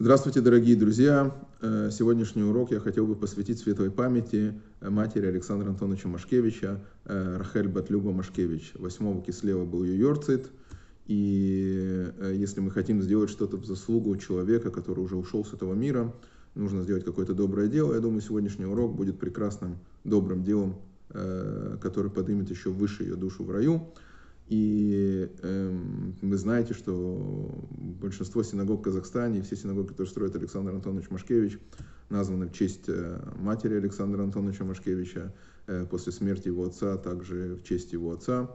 Здравствуйте, 0.00 0.40
дорогие 0.40 0.76
друзья! 0.76 1.34
Э, 1.60 1.90
сегодняшний 1.90 2.44
урок 2.44 2.70
я 2.70 2.78
хотел 2.78 3.04
бы 3.04 3.16
посвятить 3.16 3.58
светлой 3.58 3.90
памяти 3.90 4.54
матери 4.80 5.26
Александра 5.26 5.68
Антоновича 5.70 6.06
Машкевича, 6.06 6.80
э, 7.04 7.36
Рахель 7.36 7.66
Батлюба 7.66 8.12
Машкевич. 8.12 8.74
8 8.76 9.22
кислева 9.22 9.64
был 9.64 9.82
ее 9.82 9.98
йорцит. 9.98 10.52
И 11.08 12.12
э, 12.16 12.32
если 12.36 12.60
мы 12.60 12.70
хотим 12.70 13.02
сделать 13.02 13.28
что-то 13.28 13.56
в 13.56 13.64
заслугу 13.64 14.16
человека, 14.18 14.70
который 14.70 15.00
уже 15.00 15.16
ушел 15.16 15.44
с 15.44 15.52
этого 15.52 15.74
мира, 15.74 16.14
нужно 16.54 16.84
сделать 16.84 17.04
какое-то 17.04 17.34
доброе 17.34 17.66
дело. 17.66 17.92
Я 17.94 17.98
думаю, 17.98 18.20
сегодняшний 18.20 18.66
урок 18.66 18.94
будет 18.94 19.18
прекрасным, 19.18 19.78
добрым 20.04 20.44
делом, 20.44 20.76
который 21.80 22.12
поднимет 22.12 22.50
еще 22.50 22.70
выше 22.70 23.02
ее 23.02 23.16
душу 23.16 23.42
в 23.42 23.50
раю. 23.50 23.92
И 24.48 25.30
э, 25.42 25.78
вы 26.22 26.36
знаете, 26.38 26.72
что 26.72 27.68
большинство 28.00 28.42
синагог 28.42 28.80
в 28.80 28.82
Казахстане, 28.82 29.42
все 29.42 29.56
синагоги, 29.56 29.88
которые 29.88 30.10
строит 30.10 30.36
Александр 30.36 30.74
Антонович 30.74 31.10
Машкевич, 31.10 31.58
названы 32.08 32.46
в 32.46 32.52
честь 32.52 32.88
э, 32.88 33.20
матери 33.36 33.74
Александра 33.74 34.22
Антоновича 34.22 34.64
Машкевича, 34.64 35.34
э, 35.66 35.86
после 35.90 36.12
смерти 36.12 36.48
его 36.48 36.64
отца, 36.64 36.96
также 36.96 37.56
в 37.56 37.62
честь 37.62 37.92
его 37.92 38.12
отца. 38.12 38.50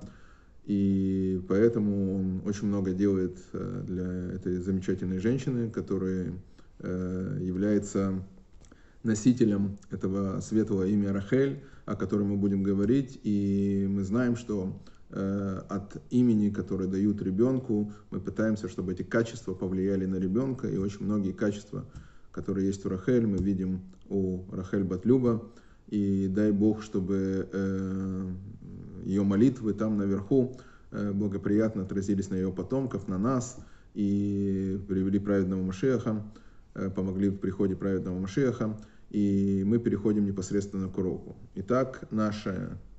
И 0.66 1.44
поэтому 1.48 2.16
он 2.16 2.41
очень 2.45 2.67
много 2.67 2.94
делает 2.94 3.38
э, 3.52 3.84
для 3.86 4.36
этой 4.36 4.58
замечательной 4.58 5.20
женщины, 5.20 5.70
которая 5.70 6.34
э, 6.80 7.39
является 7.41 8.23
носителем 9.03 9.78
этого 9.91 10.39
светлого 10.39 10.88
имя 10.88 11.14
Рахель, 11.14 11.62
о 11.86 11.95
котором 11.95 12.30
мы 12.30 12.38
будем 12.38 12.64
говорить. 12.64 13.20
И 13.23 13.86
мы 13.89 14.03
знаем, 14.03 14.38
что 14.38 14.81
от 15.13 16.02
имени, 16.09 16.49
которое 16.49 16.88
дают 16.88 17.22
ребенку. 17.22 17.91
Мы 18.09 18.20
пытаемся, 18.20 18.67
чтобы 18.67 18.94
эти 18.94 19.03
качества 19.03 19.53
повлияли 19.53 20.05
на 20.05 20.16
ребенка. 20.16 20.67
И 20.67 20.77
очень 20.77 21.05
многие 21.05 21.34
качества, 21.34 21.86
которые 22.31 22.67
есть 22.67 22.86
у 22.86 22.89
Рахель, 22.89 23.27
мы 23.27 23.38
видим 23.38 23.81
у 24.09 24.44
Рахель 24.52 24.84
Батлюба. 24.84 25.44
И 25.88 26.28
дай 26.28 26.52
Бог, 26.52 26.81
чтобы 26.81 27.47
э, 27.52 28.31
ее 29.06 29.23
молитвы 29.23 29.73
там 29.73 29.97
наверху 29.97 30.58
э, 30.91 31.11
благоприятно 31.11 31.84
отразились 31.84 32.30
на 32.30 32.36
ее 32.36 32.52
потомков, 32.52 33.08
на 33.08 33.19
нас. 33.19 33.58
И 33.94 34.81
привели 34.88 35.19
праведного 35.19 35.61
Машеха, 35.61 36.23
помогли 36.95 37.30
в 37.30 37.38
приходе 37.38 37.75
праведного 37.75 38.17
Машеха. 38.17 38.75
И 39.11 39.64
мы 39.64 39.78
переходим 39.78 40.25
непосредственно 40.25 40.89
к 40.89 40.97
уроку. 40.97 41.36
Итак, 41.53 42.08
наша 42.09 42.52
Э, 42.52 42.92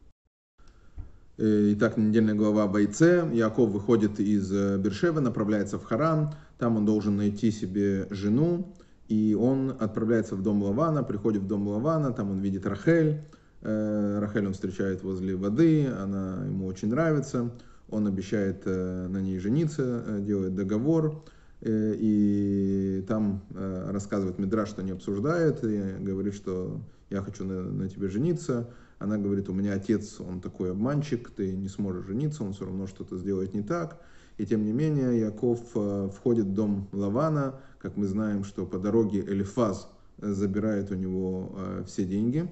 итак, 1.37 1.97
недельная 1.97 2.35
глава 2.35 2.69
бойце. 2.69 3.29
Яков 3.33 3.71
выходит 3.71 4.21
из 4.21 4.53
э, 4.53 4.79
Бершева, 4.79 5.19
направляется 5.19 5.79
в 5.79 5.85
Харан. 5.85 6.33
Там 6.59 6.77
он 6.77 6.85
должен 6.85 7.17
найти 7.17 7.51
себе 7.51 8.07
жену. 8.11 8.73
И 9.09 9.37
он 9.39 9.75
отправляется 9.79 10.37
в 10.37 10.43
дом 10.43 10.63
Лавана, 10.63 11.03
приходит 11.03 11.43
в 11.43 11.47
дом 11.47 11.67
Лавана, 11.67 12.13
там 12.13 12.31
он 12.31 12.39
видит 12.39 12.67
Рахель. 12.67 13.23
Э, 13.63 14.19
Рахель 14.21 14.47
он 14.47 14.53
встречает 14.53 15.03
возле 15.03 15.35
воды, 15.35 15.89
она 15.89 16.45
ему 16.47 16.67
очень 16.67 16.89
нравится. 16.89 17.51
Он 17.91 18.07
обещает 18.07 18.65
на 18.65 19.19
ней 19.21 19.39
жениться, 19.39 20.21
делает 20.21 20.55
договор. 20.55 21.23
И 21.61 23.05
там 23.07 23.43
рассказывает 23.53 24.39
Мидраш, 24.39 24.71
что 24.71 24.83
не 24.83 24.93
обсуждает, 24.93 25.63
и 25.65 25.97
говорит, 26.01 26.35
что 26.35 26.81
я 27.11 27.21
хочу 27.23 27.45
на, 27.45 27.63
на 27.63 27.89
тебе 27.89 28.09
жениться. 28.09 28.69
Она 28.99 29.19
говорит, 29.19 29.49
у 29.49 29.53
меня 29.53 29.75
отец, 29.75 30.21
он 30.21 30.41
такой 30.41 30.71
обманщик, 30.71 31.31
ты 31.31 31.53
не 31.53 31.69
сможешь 31.69 32.07
жениться, 32.07 32.45
он 32.45 32.53
все 32.53 32.65
равно 32.65 32.87
что-то 32.87 33.17
сделает 33.17 33.55
не 33.55 33.63
так. 33.63 34.01
И 34.39 34.47
тем 34.47 34.65
не 34.65 34.73
менее, 34.73 35.21
Яков 35.21 35.61
э, 35.75 36.09
входит 36.15 36.47
в 36.47 36.55
дом 36.55 36.89
Лавана, 36.93 37.61
как 37.79 37.97
мы 37.97 38.07
знаем, 38.07 38.45
что 38.45 38.67
по 38.67 38.79
дороге 38.79 39.21
Элифаз 39.21 39.89
забирает 40.19 40.91
у 40.91 40.95
него 40.95 41.53
э, 41.57 41.85
все 41.87 42.05
деньги, 42.05 42.51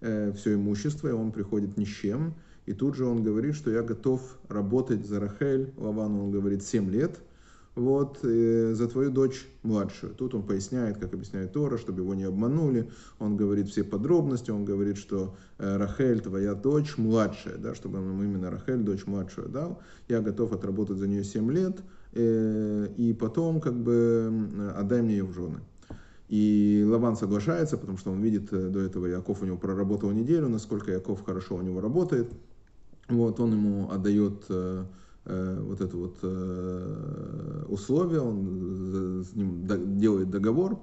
э, 0.00 0.32
все 0.32 0.54
имущество, 0.54 1.08
и 1.08 1.12
он 1.12 1.32
приходит 1.32 1.76
ни 1.76 1.84
с 1.84 1.88
чем. 1.88 2.34
И 2.66 2.72
тут 2.72 2.94
же 2.96 3.06
он 3.06 3.22
говорит, 3.22 3.54
что 3.54 3.70
я 3.70 3.82
готов 3.82 4.38
работать 4.48 5.06
за 5.06 5.20
Рахель. 5.20 5.72
Лавану 5.76 6.24
он 6.24 6.30
говорит 6.30 6.62
7 6.62 6.90
лет– 6.90 7.20
вот, 7.74 8.20
э, 8.22 8.72
за 8.74 8.88
твою 8.88 9.10
дочь 9.10 9.46
младшую. 9.62 10.14
Тут 10.14 10.34
он 10.34 10.42
поясняет, 10.42 10.98
как 10.98 11.12
объясняет 11.12 11.52
Тора, 11.52 11.76
чтобы 11.76 12.02
его 12.02 12.14
не 12.14 12.24
обманули. 12.24 12.90
Он 13.18 13.36
говорит 13.36 13.68
все 13.68 13.82
подробности, 13.82 14.50
он 14.50 14.64
говорит, 14.64 14.96
что 14.96 15.36
э, 15.58 15.76
Рахель, 15.76 16.20
твоя 16.20 16.54
дочь 16.54 16.96
младшая, 16.96 17.56
да, 17.58 17.74
чтобы 17.74 17.98
он 17.98 18.10
ему 18.10 18.22
именно 18.22 18.50
Рахель, 18.50 18.82
дочь 18.82 19.06
младшую 19.06 19.48
дал. 19.48 19.80
Я 20.08 20.20
готов 20.20 20.52
отработать 20.52 20.98
за 20.98 21.08
нее 21.08 21.24
7 21.24 21.50
лет, 21.50 21.78
э, 22.12 22.88
и 22.96 23.12
потом 23.12 23.60
как 23.60 23.74
бы 23.74 24.32
отдай 24.76 25.02
мне 25.02 25.16
ее 25.16 25.24
в 25.24 25.32
жены. 25.32 25.60
И 26.28 26.84
Лаван 26.88 27.16
соглашается, 27.16 27.76
потому 27.76 27.98
что 27.98 28.10
он 28.10 28.20
видит, 28.20 28.52
э, 28.52 28.68
до 28.68 28.80
этого 28.80 29.06
Яков 29.06 29.42
у 29.42 29.46
него 29.46 29.56
проработал 29.56 30.10
неделю, 30.10 30.48
насколько 30.48 30.90
Яков 30.90 31.24
хорошо 31.24 31.56
у 31.56 31.62
него 31.62 31.80
работает. 31.80 32.32
Вот, 33.08 33.38
он 33.40 33.52
ему 33.52 33.90
отдает 33.90 34.44
э, 34.48 34.84
вот 35.24 35.80
это 35.80 35.96
вот 35.96 36.18
э, 36.22 37.64
условие, 37.68 38.20
он 38.20 39.24
с 39.24 39.34
ним 39.34 39.66
делает 39.98 40.30
договор, 40.30 40.78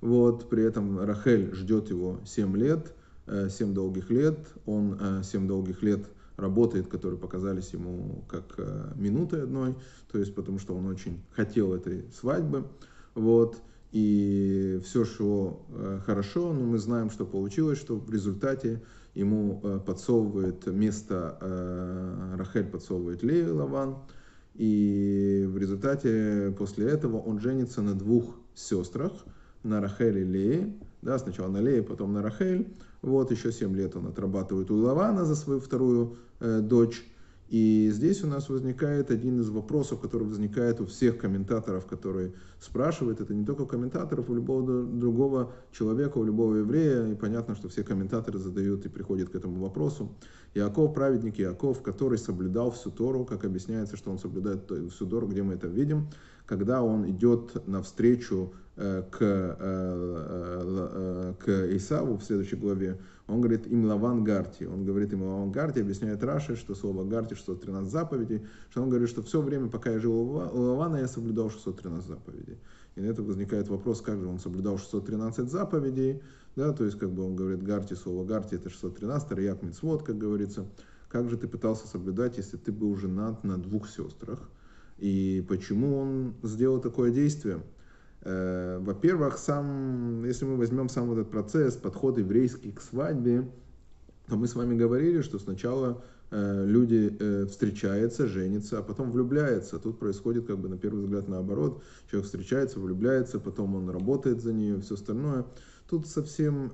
вот, 0.00 0.48
при 0.48 0.64
этом 0.64 0.98
Рахель 0.98 1.54
ждет 1.54 1.90
его 1.90 2.18
7 2.24 2.56
лет, 2.56 2.92
7 3.26 3.70
э, 3.70 3.72
долгих 3.72 4.10
лет, 4.10 4.38
он 4.66 5.22
7 5.22 5.46
долгих 5.46 5.82
лет 5.82 6.06
работает, 6.36 6.88
которые 6.88 7.18
показались 7.20 7.72
ему 7.72 8.24
как 8.28 8.58
минутой 8.96 9.44
одной, 9.44 9.76
то 10.10 10.18
есть 10.18 10.34
потому 10.34 10.58
что 10.58 10.74
он 10.74 10.86
очень 10.86 11.22
хотел 11.30 11.72
этой 11.72 12.04
свадьбы, 12.12 12.64
вот, 13.14 13.58
и 13.92 14.80
все 14.84 15.04
шло 15.04 15.64
хорошо, 16.04 16.52
но 16.52 16.64
мы 16.64 16.78
знаем, 16.78 17.10
что 17.10 17.24
получилось, 17.24 17.78
что 17.78 17.94
в 17.94 18.10
результате 18.10 18.82
ему 19.14 19.60
э, 19.62 19.80
подсовывает 19.84 20.66
место, 20.66 21.38
э, 21.40 22.34
Рахель 22.36 22.66
подсовывает 22.66 23.22
Лею 23.22 23.56
Лаван, 23.56 23.96
и 24.54 25.46
в 25.48 25.58
результате 25.58 26.54
после 26.58 26.88
этого 26.88 27.18
он 27.18 27.40
женится 27.40 27.82
на 27.82 27.94
двух 27.94 28.36
сестрах, 28.54 29.12
на 29.62 29.80
Рахель 29.80 30.18
и 30.18 30.24
Лее, 30.24 30.74
да, 31.02 31.18
сначала 31.18 31.48
на 31.48 31.58
Лее, 31.58 31.82
потом 31.82 32.12
на 32.12 32.22
Рахель, 32.22 32.68
вот 33.02 33.30
еще 33.30 33.52
7 33.52 33.74
лет 33.76 33.96
он 33.96 34.06
отрабатывает 34.06 34.70
у 34.70 34.76
Лавана 34.76 35.24
за 35.24 35.36
свою 35.36 35.60
вторую 35.60 36.16
э, 36.40 36.60
дочь, 36.60 37.04
и 37.48 37.90
здесь 37.92 38.24
у 38.24 38.26
нас 38.26 38.48
возникает 38.48 39.10
один 39.10 39.40
из 39.40 39.50
вопросов, 39.50 40.00
который 40.00 40.26
возникает 40.26 40.80
у 40.80 40.86
всех 40.86 41.18
комментаторов, 41.18 41.86
которые 41.86 42.32
спрашивают. 42.58 43.20
Это 43.20 43.34
не 43.34 43.44
только 43.44 43.66
комментаторов, 43.66 44.30
у 44.30 44.34
любого 44.34 44.82
другого 44.84 45.52
человека, 45.70 46.18
у 46.18 46.24
любого 46.24 46.56
еврея. 46.56 47.06
И 47.08 47.14
понятно, 47.14 47.54
что 47.54 47.68
все 47.68 47.84
комментаторы 47.84 48.38
задают 48.38 48.86
и 48.86 48.88
приходят 48.88 49.28
к 49.28 49.34
этому 49.34 49.60
вопросу. 49.60 50.16
Иаков, 50.54 50.94
праведник 50.94 51.38
Иаков, 51.38 51.82
который 51.82 52.16
соблюдал 52.16 52.70
всю 52.70 52.90
Тору, 52.90 53.24
как 53.24 53.44
объясняется, 53.44 53.96
что 53.96 54.10
он 54.10 54.18
соблюдает 54.18 54.70
всю 54.90 55.06
Тору, 55.06 55.26
где 55.26 55.42
мы 55.42 55.54
это 55.54 55.66
видим, 55.66 56.08
когда 56.46 56.82
он 56.82 57.10
идет 57.10 57.66
навстречу 57.66 58.54
э, 58.76 59.02
к, 59.10 59.18
э, 59.20 59.56
э, 59.60 61.34
к 61.38 61.76
Исаву 61.76 62.16
в 62.16 62.24
следующей 62.24 62.56
главе, 62.56 62.98
он 63.26 63.40
говорит 63.40 63.66
им 63.66 63.86
Лаван 63.86 64.22
Гарти. 64.22 64.64
Он 64.64 64.84
говорит 64.84 65.12
им 65.12 65.22
Лаван 65.22 65.50
Гарти, 65.50 65.80
объясняет 65.80 66.22
Раши, 66.22 66.56
что 66.56 66.74
слово 66.74 67.04
Гарти 67.04 67.34
613 67.34 67.90
заповедей, 67.90 68.46
что 68.70 68.82
он 68.82 68.90
говорит, 68.90 69.08
что 69.08 69.22
все 69.22 69.40
время, 69.40 69.68
пока 69.68 69.90
я 69.90 69.98
жил 69.98 70.12
у 70.12 70.60
Лавана, 70.60 70.96
я 70.96 71.08
соблюдал 71.08 71.50
613 71.50 72.06
заповедей. 72.06 72.58
И 72.96 73.00
на 73.00 73.06
это 73.06 73.22
возникает 73.22 73.68
вопрос, 73.68 74.02
как 74.02 74.20
же 74.20 74.26
он 74.26 74.38
соблюдал 74.38 74.78
613 74.78 75.50
заповедей, 75.50 76.22
да, 76.54 76.72
то 76.72 76.84
есть 76.84 76.98
как 76.98 77.10
бы 77.10 77.24
он 77.24 77.34
говорит 77.34 77.62
Гарти, 77.62 77.94
слово 77.94 78.24
Гарти 78.24 78.56
это 78.56 78.70
613, 78.70 79.32
Раяк 79.32 79.62
Мицвод, 79.62 80.02
как 80.02 80.18
говорится. 80.18 80.66
Как 81.08 81.30
же 81.30 81.36
ты 81.36 81.46
пытался 81.46 81.86
соблюдать, 81.86 82.38
если 82.38 82.56
ты 82.56 82.72
был 82.72 82.96
женат 82.96 83.44
на 83.44 83.56
двух 83.56 83.88
сестрах? 83.88 84.50
И 84.98 85.44
почему 85.48 85.96
он 85.96 86.34
сделал 86.42 86.80
такое 86.80 87.10
действие? 87.10 87.62
Э, 88.24 88.78
во-первых, 88.80 89.38
сам, 89.38 90.24
если 90.24 90.46
мы 90.46 90.56
возьмем 90.56 90.88
сам 90.88 91.12
этот 91.12 91.30
процесс, 91.30 91.76
подход 91.76 92.18
еврейский 92.18 92.72
к 92.72 92.80
свадьбе, 92.80 93.48
то 94.28 94.36
мы 94.36 94.46
с 94.46 94.54
вами 94.54 94.74
говорили, 94.74 95.20
что 95.20 95.38
сначала 95.38 96.02
э, 96.30 96.64
люди 96.66 97.14
э, 97.18 97.46
встречаются, 97.46 98.26
женятся, 98.26 98.78
а 98.78 98.82
потом 98.82 99.12
влюбляются. 99.12 99.78
Тут 99.78 99.98
происходит 99.98 100.46
как 100.46 100.58
бы 100.58 100.70
на 100.70 100.78
первый 100.78 101.04
взгляд 101.04 101.28
наоборот. 101.28 101.82
Человек 102.10 102.24
встречается, 102.24 102.80
влюбляется, 102.80 103.38
потом 103.38 103.74
он 103.74 103.90
работает 103.90 104.40
за 104.40 104.54
нее, 104.54 104.80
все 104.80 104.94
остальное. 104.94 105.44
Тут 105.90 106.06
совсем 106.06 106.70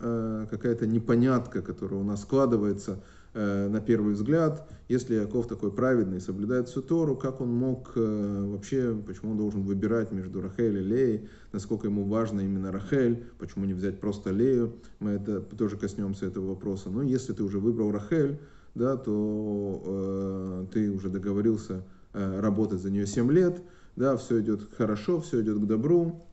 какая-то 0.48 0.86
непонятка, 0.86 1.62
которая 1.62 2.00
у 2.00 2.04
нас 2.04 2.22
складывается 2.22 3.02
на 3.34 3.80
первый 3.80 4.14
взгляд, 4.14 4.68
если 4.90 5.14
Яков 5.14 5.46
такой 5.46 5.70
праведный, 5.70 6.20
соблюдает 6.20 6.68
всю 6.68 6.82
Тору, 6.82 7.14
как 7.14 7.40
он 7.40 7.54
мог 7.54 7.92
э, 7.94 8.44
вообще, 8.48 8.92
почему 9.06 9.30
он 9.30 9.36
должен 9.38 9.62
выбирать 9.62 10.10
между 10.10 10.42
Рахель 10.42 10.78
и 10.78 10.82
Леей, 10.82 11.28
насколько 11.52 11.86
ему 11.86 12.02
важно 12.06 12.40
именно 12.40 12.72
Рахель, 12.72 13.24
почему 13.38 13.66
не 13.66 13.72
взять 13.72 14.00
просто 14.00 14.30
Лею, 14.30 14.74
мы 14.98 15.12
это 15.12 15.42
тоже 15.42 15.76
коснемся 15.76 16.26
этого 16.26 16.48
вопроса. 16.48 16.90
Но 16.90 17.04
если 17.04 17.32
ты 17.32 17.44
уже 17.44 17.60
выбрал 17.60 17.92
Рахель, 17.92 18.40
да, 18.74 18.96
то 18.96 19.80
э, 19.84 20.66
ты 20.72 20.90
уже 20.90 21.08
договорился 21.08 21.84
э, 22.12 22.40
работать 22.40 22.80
за 22.80 22.90
нее 22.90 23.06
7 23.06 23.30
лет, 23.30 23.62
да, 23.94 24.16
все 24.16 24.40
идет 24.40 24.68
хорошо, 24.76 25.20
все 25.20 25.40
идет 25.40 25.58
к 25.58 25.66
добру, 25.66 26.26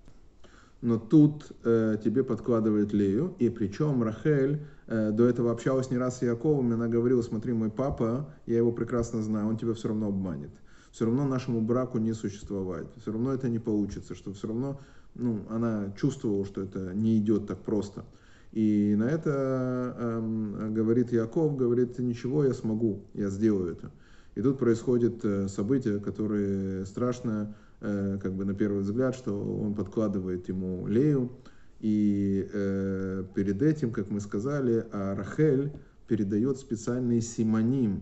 но 0.81 0.97
тут 0.97 1.51
э, 1.63 1.97
тебе 2.03 2.23
подкладывает 2.23 2.93
Лею, 2.93 3.33
и 3.39 3.49
причем 3.49 4.03
Рахель 4.03 4.61
э, 4.87 5.11
до 5.11 5.27
этого 5.27 5.51
общалась 5.51 5.89
не 5.89 5.97
раз 5.97 6.19
с 6.19 6.21
Яковом, 6.21 6.71
и 6.71 6.73
она 6.75 6.87
говорила, 6.87 7.21
смотри, 7.21 7.53
мой 7.53 7.69
папа, 7.69 8.29
я 8.45 8.57
его 8.57 8.71
прекрасно 8.71 9.21
знаю, 9.21 9.47
он 9.47 9.57
тебя 9.57 9.73
все 9.73 9.87
равно 9.89 10.07
обманет. 10.07 10.51
Все 10.91 11.05
равно 11.05 11.25
нашему 11.25 11.61
браку 11.61 11.97
не 11.97 12.13
существовать, 12.13 12.87
все 13.01 13.11
равно 13.11 13.33
это 13.33 13.49
не 13.49 13.59
получится, 13.59 14.15
что 14.15 14.33
все 14.33 14.47
равно 14.47 14.79
ну, 15.15 15.41
она 15.49 15.91
чувствовала, 15.99 16.45
что 16.45 16.61
это 16.61 16.93
не 16.93 17.17
идет 17.17 17.47
так 17.47 17.59
просто. 17.59 18.05
И 18.53 18.95
на 18.97 19.03
это 19.03 19.95
э, 19.97 20.69
говорит 20.71 21.11
Яков, 21.11 21.57
говорит, 21.57 21.99
ничего, 21.99 22.45
я 22.45 22.53
смогу, 22.53 23.01
я 23.13 23.29
сделаю 23.29 23.71
это. 23.71 23.91
И 24.35 24.41
тут 24.41 24.57
происходит 24.59 25.23
э, 25.25 25.47
событие, 25.47 25.99
которое 25.99 26.85
страшно, 26.85 27.53
э, 27.53 27.66
как 27.79 28.33
бы 28.33 28.43
на 28.43 28.53
первый 28.53 28.81
взгляд, 28.81 29.15
что 29.15 29.39
он 29.39 29.75
подкладывает 29.75 30.47
ему 30.49 30.87
Лею, 30.87 31.31
и 31.79 32.49
э, 32.51 33.23
перед 33.35 33.61
этим, 33.61 33.91
как 33.91 34.09
мы 34.09 34.19
сказали, 34.19 34.85
а 34.91 35.15
Рахель 35.15 35.71
передает 36.07 36.57
специальный 36.57 37.21
симоним. 37.21 38.01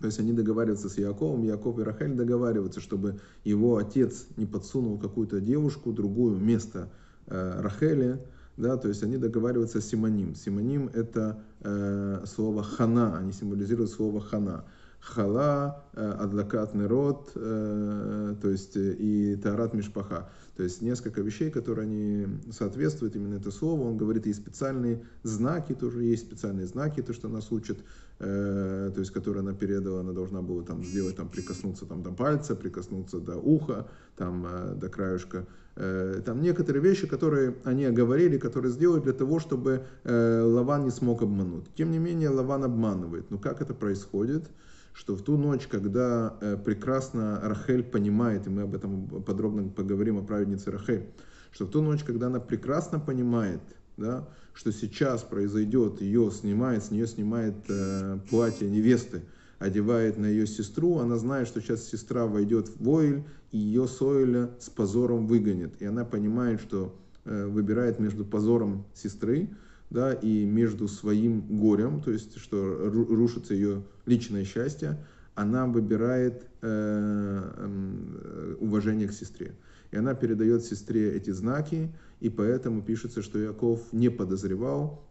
То 0.00 0.06
есть 0.06 0.20
они 0.20 0.32
договариваются 0.32 0.88
с 0.88 0.98
Яковом, 0.98 1.42
Яков 1.42 1.78
и 1.78 1.82
Рахель 1.82 2.14
договариваются, 2.14 2.80
чтобы 2.80 3.18
его 3.44 3.78
отец 3.78 4.26
не 4.36 4.46
подсунул 4.46 4.98
какую-то 4.98 5.40
девушку, 5.40 5.92
другую 5.92 6.36
вместо 6.36 6.90
э, 7.26 7.60
Рахели, 7.60 8.20
да, 8.56 8.76
то 8.76 8.88
есть 8.88 9.02
они 9.02 9.16
договариваются 9.16 9.80
с 9.80 9.86
симоним. 9.86 10.34
Симоним 10.34 10.88
это 10.94 11.42
э, 11.60 12.24
слово 12.26 12.62
хана, 12.62 13.18
они 13.18 13.32
символизируют 13.32 13.90
слово 13.90 14.20
хана. 14.20 14.64
Хала, 15.00 15.84
э, 15.92 16.10
адлакат 16.18 16.74
нерот, 16.74 17.30
э, 17.34 18.34
то 18.42 18.48
есть 18.50 18.76
э, 18.76 18.92
и 18.98 19.36
тарат 19.36 19.72
мишпаха. 19.72 20.28
То 20.56 20.62
есть 20.62 20.82
несколько 20.82 21.20
вещей, 21.20 21.50
которые 21.50 21.84
они 21.84 22.26
соответствуют 22.50 23.14
именно 23.14 23.36
это 23.36 23.50
слово. 23.50 23.88
Он 23.88 23.96
говорит, 23.96 24.26
и 24.26 24.32
специальные 24.32 25.02
знаки, 25.22 25.74
тоже 25.74 26.02
есть 26.02 26.26
специальные 26.26 26.66
знаки, 26.66 27.02
то, 27.02 27.12
что 27.12 27.28
нас 27.28 27.52
учат, 27.52 27.78
то 28.18 28.94
есть, 28.96 29.10
которые 29.10 29.40
она 29.42 29.52
передала, 29.52 30.00
она 30.00 30.12
должна 30.12 30.40
была 30.40 30.62
там 30.62 30.82
сделать, 30.82 31.16
там, 31.16 31.28
прикоснуться 31.28 31.84
там, 31.84 32.02
до 32.02 32.10
пальца, 32.10 32.56
прикоснуться 32.56 33.20
до 33.20 33.36
уха, 33.36 33.86
там, 34.16 34.78
до 34.78 34.88
краюшка. 34.88 35.46
Э, 35.76 36.22
там 36.24 36.40
некоторые 36.40 36.82
вещи, 36.82 37.06
которые 37.06 37.54
они 37.64 37.84
оговорили, 37.84 38.38
которые 38.38 38.72
сделают 38.72 39.04
для 39.04 39.12
того, 39.12 39.38
чтобы 39.38 39.84
Лаван 40.04 40.84
не 40.84 40.90
смог 40.90 41.22
обмануть. 41.22 41.66
Тем 41.74 41.90
не 41.90 41.98
менее, 41.98 42.30
Лаван 42.30 42.64
обманывает. 42.64 43.30
Но 43.30 43.38
как 43.38 43.60
это 43.60 43.74
происходит? 43.74 44.48
Что 44.96 45.14
в 45.14 45.22
ту 45.22 45.36
ночь, 45.36 45.66
когда 45.66 46.36
э, 46.40 46.56
прекрасно 46.56 47.38
Рахель 47.42 47.82
понимает, 47.82 48.46
и 48.46 48.50
мы 48.50 48.62
об 48.62 48.74
этом 48.74 49.06
подробно 49.22 49.68
поговорим 49.68 50.18
о 50.18 50.22
праведнице 50.22 50.70
Рахель, 50.70 51.06
что 51.52 51.66
в 51.66 51.70
ту 51.70 51.82
ночь, 51.82 52.02
когда 52.02 52.28
она 52.28 52.40
прекрасно 52.40 52.98
понимает, 52.98 53.60
да, 53.98 54.26
что 54.54 54.72
сейчас 54.72 55.22
произойдет, 55.22 56.00
ее 56.00 56.30
снимает, 56.30 56.82
с 56.82 56.90
нее 56.90 57.06
снимает 57.06 57.56
э, 57.68 58.18
платье 58.30 58.70
невесты, 58.70 59.22
одевает 59.58 60.16
на 60.16 60.26
ее 60.26 60.46
сестру, 60.46 60.98
она 60.98 61.16
знает, 61.16 61.46
что 61.46 61.60
сейчас 61.60 61.84
сестра 61.84 62.26
войдет 62.26 62.68
в 62.68 62.82
Войль, 62.82 63.24
и 63.52 63.58
ее 63.58 63.86
Сойля 63.86 64.50
с 64.58 64.70
позором 64.70 65.26
выгонит. 65.26 65.80
И 65.80 65.84
она 65.84 66.06
понимает, 66.06 66.62
что 66.62 66.98
э, 67.26 67.46
выбирает 67.46 67.98
между 67.98 68.24
позором 68.24 68.86
сестры, 68.94 69.50
да, 69.90 70.12
и 70.12 70.44
между 70.44 70.88
своим 70.88 71.40
горем, 71.40 72.00
то 72.02 72.10
есть 72.10 72.38
что 72.38 72.90
рушится 72.90 73.54
ее 73.54 73.82
личное 74.04 74.44
счастье, 74.44 74.98
она 75.34 75.66
выбирает 75.66 76.46
э, 76.62 77.52
э, 77.56 78.56
уважение 78.58 79.06
к 79.08 79.12
сестре. 79.12 79.54
И 79.90 79.96
она 79.96 80.14
передает 80.14 80.64
сестре 80.64 81.14
эти 81.14 81.30
знаки, 81.30 81.92
и 82.20 82.28
поэтому 82.28 82.82
пишется, 82.82 83.22
что 83.22 83.38
Яков 83.38 83.80
не 83.92 84.08
подозревал. 84.08 85.06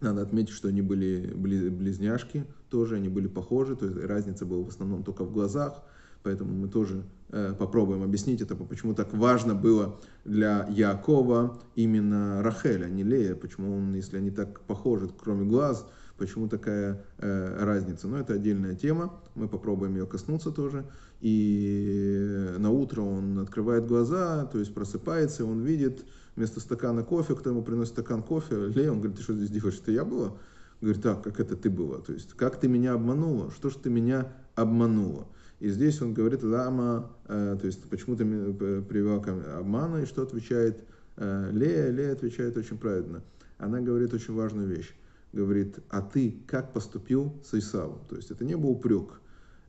Надо 0.00 0.22
отметить, 0.22 0.52
что 0.52 0.68
они 0.68 0.82
были 0.82 1.28
близняшки 1.34 2.44
тоже, 2.68 2.96
они 2.96 3.08
были 3.08 3.28
похожи, 3.28 3.76
то 3.76 3.86
есть 3.86 3.98
разница 3.98 4.44
была 4.46 4.64
в 4.64 4.68
основном 4.68 5.04
только 5.04 5.24
в 5.24 5.32
глазах. 5.32 5.82
Поэтому 6.22 6.52
мы 6.52 6.68
тоже 6.68 7.04
э, 7.30 7.54
попробуем 7.58 8.02
объяснить 8.02 8.42
это, 8.42 8.54
почему 8.54 8.94
так 8.94 9.12
важно 9.14 9.54
было 9.54 9.98
для 10.24 10.66
Якова 10.68 11.58
именно 11.74 12.42
Рахель, 12.42 12.84
а 12.84 12.88
не 12.88 13.02
Лея, 13.02 13.34
почему 13.34 13.76
он, 13.76 13.94
если 13.94 14.18
они 14.18 14.30
так 14.30 14.60
похожи, 14.60 15.08
кроме 15.18 15.46
глаз, 15.46 15.86
почему 16.18 16.48
такая 16.48 17.02
э, 17.18 17.64
разница. 17.64 18.06
Но 18.06 18.18
это 18.18 18.34
отдельная 18.34 18.74
тема, 18.74 19.14
мы 19.34 19.48
попробуем 19.48 19.94
ее 19.94 20.06
коснуться 20.06 20.50
тоже. 20.50 20.84
И 21.22 22.54
на 22.58 22.70
утро 22.70 23.02
он 23.02 23.38
открывает 23.38 23.86
глаза, 23.86 24.44
то 24.46 24.58
есть 24.58 24.74
просыпается, 24.74 25.44
он 25.46 25.60
видит 25.60 26.04
вместо 26.36 26.60
стакана 26.60 27.02
кофе, 27.02 27.34
кто 27.34 27.50
ему 27.50 27.62
приносит 27.62 27.94
стакан 27.94 28.22
кофе, 28.22 28.68
Лея, 28.68 28.92
он 28.92 28.98
говорит, 28.98 29.16
ты 29.16 29.22
что 29.22 29.34
здесь 29.34 29.50
делаешь, 29.50 29.78
это 29.82 29.92
я 29.92 30.04
была? 30.04 30.32
Говорит, 30.80 31.02
так, 31.02 31.22
как 31.22 31.40
это 31.40 31.56
ты 31.56 31.68
была? 31.68 31.98
То 31.98 32.12
есть, 32.12 32.32
как 32.34 32.58
ты 32.58 32.68
меня 32.68 32.94
обманула? 32.94 33.50
Что 33.50 33.68
ж 33.68 33.74
ты 33.74 33.90
меня 33.90 34.32
обманула? 34.54 35.26
И 35.60 35.68
здесь 35.68 36.00
он 36.00 36.14
говорит 36.14 36.42
лама, 36.42 37.10
э, 37.28 37.56
то 37.60 37.66
есть 37.66 37.82
почему 37.84 38.16
ты 38.16 38.24
привел 38.24 39.20
к 39.20 39.28
обману, 39.28 40.02
и 40.02 40.06
что 40.06 40.22
отвечает 40.22 40.82
э, 41.16 41.50
Лея? 41.52 41.90
Лея 41.90 42.12
отвечает 42.12 42.56
очень 42.56 42.78
правильно. 42.78 43.22
Она 43.58 43.80
говорит 43.80 44.14
очень 44.14 44.34
важную 44.34 44.66
вещь. 44.66 44.90
Говорит, 45.34 45.78
а 45.90 46.00
ты 46.00 46.34
как 46.46 46.72
поступил 46.72 47.34
с 47.44 47.54
Исавом? 47.54 48.00
То 48.08 48.16
есть 48.16 48.30
это 48.30 48.44
не 48.44 48.56
был 48.56 48.70
упрек. 48.70 49.20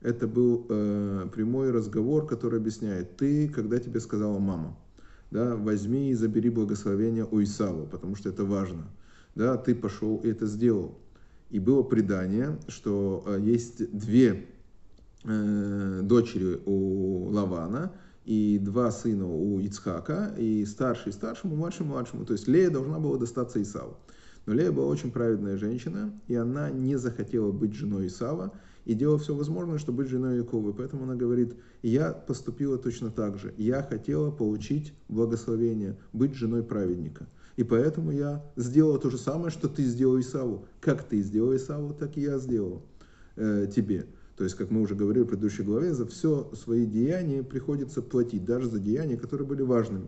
Это 0.02 0.28
был 0.28 0.66
э, 0.70 1.28
прямой 1.34 1.72
разговор, 1.72 2.26
который 2.26 2.60
объясняет, 2.60 3.18
ты, 3.18 3.50
когда 3.50 3.78
тебе 3.78 4.00
сказала 4.00 4.40
мама, 4.40 4.76
да, 5.30 5.56
возьми 5.56 6.10
и 6.10 6.16
забери 6.16 6.50
благословение 6.50 7.28
у 7.30 7.44
Исава, 7.44 7.86
потому 7.86 8.16
что 8.16 8.30
это 8.30 8.44
важно. 8.44 8.88
Да, 9.36 9.58
ты 9.58 9.76
пошел 9.76 10.18
и 10.24 10.30
это 10.30 10.46
сделал. 10.46 10.98
И 11.52 11.60
было 11.60 11.84
предание, 11.84 12.58
что 12.68 13.24
э, 13.28 13.40
есть 13.42 13.92
две 13.96 14.48
дочери 15.24 16.60
у 16.66 17.30
Лавана 17.30 17.92
и 18.26 18.60
два 18.60 18.92
сына 18.92 19.28
у 19.28 19.60
Ицхака, 19.60 20.34
и 20.38 20.66
старший 20.66 21.12
старшему, 21.12 21.56
младший 21.56 21.86
младшему. 21.86 22.26
То 22.26 22.34
есть 22.34 22.48
Лея 22.48 22.70
должна 22.70 23.00
была 23.00 23.18
достаться 23.18 23.62
Исаву. 23.62 23.98
Но 24.46 24.54
Лея 24.54 24.72
была 24.72 24.88
очень 24.88 25.12
праведная 25.12 25.58
женщина, 25.58 26.12
и 26.28 26.36
она 26.36 26.70
не 26.70 26.96
захотела 26.96 27.52
быть 27.52 27.74
женой 27.74 28.08
Исава, 28.08 28.52
и 28.86 28.96
делала 28.96 29.20
все 29.20 29.36
возможное, 29.36 29.78
чтобы 29.78 30.00
быть 30.00 30.10
женой 30.10 30.38
Якова. 30.38 30.72
Поэтому 30.72 31.04
она 31.04 31.16
говорит, 31.16 31.56
я 31.84 32.12
поступила 32.12 32.78
точно 32.78 33.12
так 33.12 33.38
же. 33.38 33.54
Я 33.58 33.84
хотела 33.84 34.32
получить 34.32 34.94
благословение, 35.08 35.98
быть 36.14 36.34
женой 36.34 36.64
праведника. 36.64 37.28
И 37.58 37.64
поэтому 37.64 38.12
я 38.12 38.44
сделала 38.56 38.98
то 38.98 39.12
же 39.12 39.18
самое, 39.18 39.52
что 39.52 39.68
ты 39.68 39.84
сделал 39.84 40.20
Исаву. 40.20 40.66
Как 40.80 41.04
ты 41.04 41.22
сделал 41.22 41.56
Исаву, 41.56 41.94
так 41.94 42.18
и 42.18 42.22
я 42.22 42.40
сделал 42.40 42.82
э, 43.36 43.68
тебе. 43.74 44.08
То 44.38 44.44
есть, 44.44 44.56
как 44.56 44.72
мы 44.72 44.82
уже 44.82 44.96
говорили 44.96 45.24
в 45.24 45.28
предыдущей 45.28 45.64
главе, 45.64 45.94
за 45.94 46.06
все 46.06 46.50
свои 46.54 46.86
деяния 46.86 47.44
приходится 47.44 48.02
платить, 48.02 48.46
даже 48.46 48.70
за 48.70 48.80
деяния, 48.80 49.18
которые 49.18 49.48
были 49.48 49.62
важными. 49.62 50.08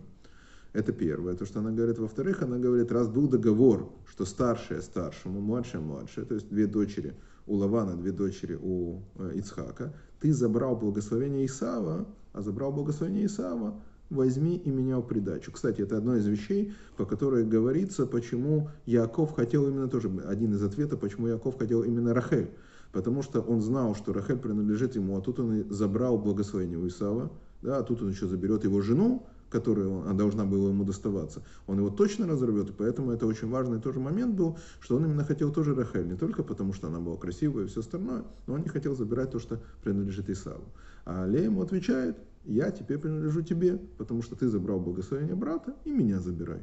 Это 0.72 0.92
первое, 0.92 1.34
то, 1.34 1.46
что 1.46 1.60
она 1.60 1.70
говорит. 1.70 1.98
Во-вторых, 1.98 2.42
она 2.42 2.58
говорит, 2.58 2.90
раз 2.90 3.06
был 3.06 3.28
договор, 3.28 3.92
что 4.10 4.24
старшая 4.24 4.80
старшему, 4.80 5.40
младшая 5.40 5.80
младшая, 5.80 6.24
то 6.24 6.34
есть 6.34 6.48
две 6.48 6.66
дочери 6.66 7.14
у 7.46 7.54
Лавана, 7.54 7.96
две 7.96 8.10
дочери 8.10 8.58
у 8.60 9.02
э, 9.16 9.32
Ицхака, 9.36 9.94
ты 10.20 10.32
забрал 10.32 10.74
благословение 10.74 11.46
Исава, 11.46 12.06
а 12.32 12.42
забрал 12.42 12.72
благословение 12.72 13.26
Исава, 13.26 13.80
возьми 14.10 14.56
и 14.56 14.70
меня 14.70 14.98
в 14.98 15.02
придачу. 15.02 15.52
Кстати, 15.52 15.82
это 15.82 15.98
одно 15.98 16.16
из 16.16 16.26
вещей, 16.26 16.72
по 16.96 17.04
которой 17.04 17.44
говорится, 17.44 18.06
почему 18.06 18.68
Яков 18.86 19.32
хотел 19.34 19.68
именно 19.68 19.88
тоже, 19.88 20.10
один 20.26 20.54
из 20.54 20.62
ответов, 20.62 21.00
почему 21.00 21.28
Яков 21.28 21.58
хотел 21.58 21.84
именно 21.84 22.14
Рахель 22.14 22.50
потому 22.94 23.22
что 23.22 23.40
он 23.40 23.60
знал, 23.60 23.96
что 23.96 24.12
Рахель 24.12 24.38
принадлежит 24.38 24.94
ему, 24.94 25.18
а 25.18 25.20
тут 25.20 25.40
он 25.40 25.66
забрал 25.68 26.16
благословение 26.16 26.78
у 26.78 26.86
Исава, 26.86 27.30
да, 27.60 27.78
а 27.78 27.82
тут 27.82 28.00
он 28.00 28.10
еще 28.10 28.26
заберет 28.28 28.62
его 28.62 28.80
жену, 28.80 29.26
которая 29.50 29.88
он, 29.88 30.16
должна 30.16 30.44
была 30.44 30.70
ему 30.70 30.84
доставаться, 30.84 31.42
он 31.66 31.78
его 31.78 31.90
точно 31.90 32.26
разорвет, 32.26 32.70
и 32.70 32.72
поэтому 32.72 33.10
это 33.10 33.26
очень 33.26 33.50
важный 33.50 33.80
тоже 33.80 33.98
момент 33.98 34.36
был, 34.36 34.58
что 34.80 34.96
он 34.96 35.04
именно 35.06 35.24
хотел 35.24 35.52
тоже 35.52 35.74
Рахель, 35.74 36.06
не 36.06 36.16
только 36.16 36.44
потому, 36.44 36.72
что 36.72 36.86
она 36.86 37.00
была 37.00 37.16
красивая 37.16 37.64
и 37.64 37.66
все 37.66 37.80
остальное, 37.80 38.22
но 38.46 38.54
он 38.54 38.62
не 38.62 38.68
хотел 38.68 38.94
забирать 38.94 39.32
то, 39.32 39.40
что 39.40 39.60
принадлежит 39.82 40.30
Исаву. 40.30 40.64
А 41.04 41.26
Лея 41.26 41.44
ему 41.44 41.62
отвечает, 41.62 42.16
я 42.44 42.70
теперь 42.70 42.98
принадлежу 42.98 43.42
тебе, 43.42 43.78
потому 43.98 44.22
что 44.22 44.36
ты 44.36 44.48
забрал 44.48 44.78
благословение 44.78 45.34
брата, 45.34 45.74
и 45.84 45.90
меня 45.90 46.20
забирай. 46.20 46.60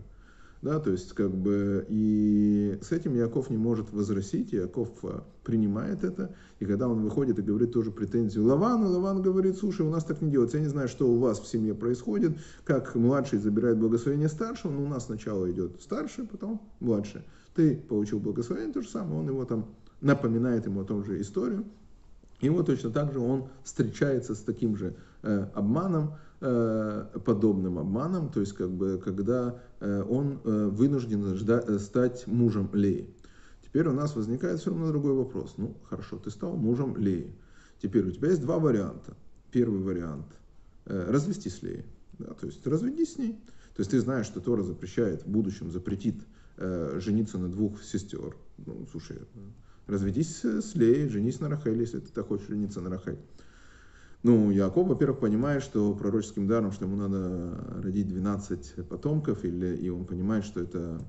Да, 0.62 0.80
то 0.80 0.92
есть, 0.92 1.14
как 1.14 1.36
бы, 1.36 1.86
и 1.90 2.78
с 2.84 2.92
этим 2.92 3.16
Яков 3.16 3.50
не 3.50 3.58
может 3.58 3.92
возразить, 3.92 4.54
Яков 4.54 4.90
а, 5.02 5.24
принимает 5.44 6.04
это, 6.04 6.36
и 6.60 6.66
когда 6.66 6.88
он 6.88 7.02
выходит 7.02 7.40
и 7.40 7.42
говорит 7.42 7.72
тоже 7.74 7.90
претензию 7.90 8.46
Лавану, 8.46 8.88
Лаван 8.90 9.24
говорит, 9.24 9.58
слушай, 9.58 9.84
у 9.84 9.90
нас 9.90 10.04
так 10.04 10.22
не 10.22 10.30
делается, 10.30 10.58
я 10.58 10.64
не 10.64 10.70
знаю, 10.70 10.88
что 10.88 11.10
у 11.10 11.18
вас 11.18 11.40
в 11.40 11.48
семье 11.48 11.74
происходит, 11.74 12.38
как 12.64 12.94
младший 12.94 13.40
забирает 13.40 13.80
благословение 13.80 14.30
старшего, 14.30 14.72
но 14.72 14.84
у 14.84 14.88
нас 14.88 15.08
сначала 15.08 15.50
идет 15.50 15.82
старший, 15.82 16.26
потом 16.26 16.62
младший. 16.80 17.22
Ты 17.56 17.76
получил 17.78 18.20
благословение, 18.20 18.72
то 18.72 18.82
же 18.82 18.90
самое, 18.90 19.20
он 19.20 19.28
его 19.30 19.46
там 19.46 19.66
напоминает 20.00 20.68
ему 20.68 20.82
о 20.82 20.86
том 20.86 21.04
же 21.04 21.20
историю, 21.22 21.66
И 22.42 22.50
вот 22.50 22.66
точно 22.66 22.90
так 22.90 23.14
же 23.14 23.20
он 23.20 23.48
встречается 23.64 24.36
с 24.36 24.40
таким 24.40 24.76
же 24.76 24.96
э, 25.22 25.48
обманом, 25.54 26.16
э, 26.42 27.06
подобным 27.24 27.78
обманом, 27.78 28.30
то 28.30 28.40
есть 28.40 28.54
как 28.54 28.72
бы 28.72 29.00
когда 29.04 29.60
э, 29.80 30.04
он 30.10 30.40
э, 30.44 30.68
вынужден 30.68 31.36
ждать, 31.36 31.66
э, 31.68 31.78
стать 31.78 32.26
мужем 32.28 32.70
Леи. 32.74 33.14
Теперь 33.64 33.88
у 33.88 33.94
нас 33.94 34.16
возникает 34.16 34.60
все 34.60 34.72
равно 34.72 34.88
другой 34.88 35.14
вопрос. 35.14 35.54
Ну, 35.58 35.78
хорошо, 35.84 36.18
ты 36.18 36.32
стал 36.32 36.58
мужем 36.58 36.98
Леи. 36.98 37.32
Теперь 37.82 38.08
у 38.08 38.12
тебя 38.12 38.30
есть 38.30 38.42
два 38.42 38.60
варианта. 38.60 39.16
Первый 39.52 39.82
вариант 39.82 40.28
э,– 40.86 41.06
развестись 41.12 41.58
с 41.58 41.62
Леей. 41.62 41.86
Да, 42.18 42.34
то 42.34 42.48
есть 42.48 42.66
разведись 42.66 43.14
с 43.14 43.18
ней. 43.18 43.34
То 43.76 43.82
есть 43.82 43.92
ты 43.92 44.00
знаешь, 44.00 44.26
что 44.26 44.42
Тора 44.42 44.64
запрещает, 44.64 45.24
в 45.24 45.28
будущем 45.28 45.72
запретит 45.72 46.16
э, 46.58 47.00
жениться 47.02 47.38
на 47.38 47.50
двух 47.50 47.82
сестер. 47.84 48.36
Ну, 48.58 48.86
слушай, 48.92 49.20
разведись 49.92 50.44
с 50.44 50.74
Леей, 50.76 51.10
женись 51.10 51.40
на 51.40 51.50
Рахель, 51.50 51.80
если 51.80 52.00
ты 52.00 52.12
так 52.12 52.28
хочешь 52.28 52.48
жениться 52.48 52.82
на 52.82 52.90
Рахель. 52.90 53.20
Ну, 54.24 54.52
Яков, 54.52 54.88
во-первых, 54.88 55.20
понимает, 55.20 55.64
что 55.64 55.94
пророческим 55.94 56.48
даром, 56.48 56.72
что 56.72 56.86
ему 56.86 56.96
надо 56.96 57.82
родить 57.84 58.08
12 58.08 58.88
потомков, 58.88 59.44
или, 59.46 59.76
и 59.76 59.90
он 59.90 60.06
понимает, 60.06 60.46
что 60.46 60.62
это 60.62 61.02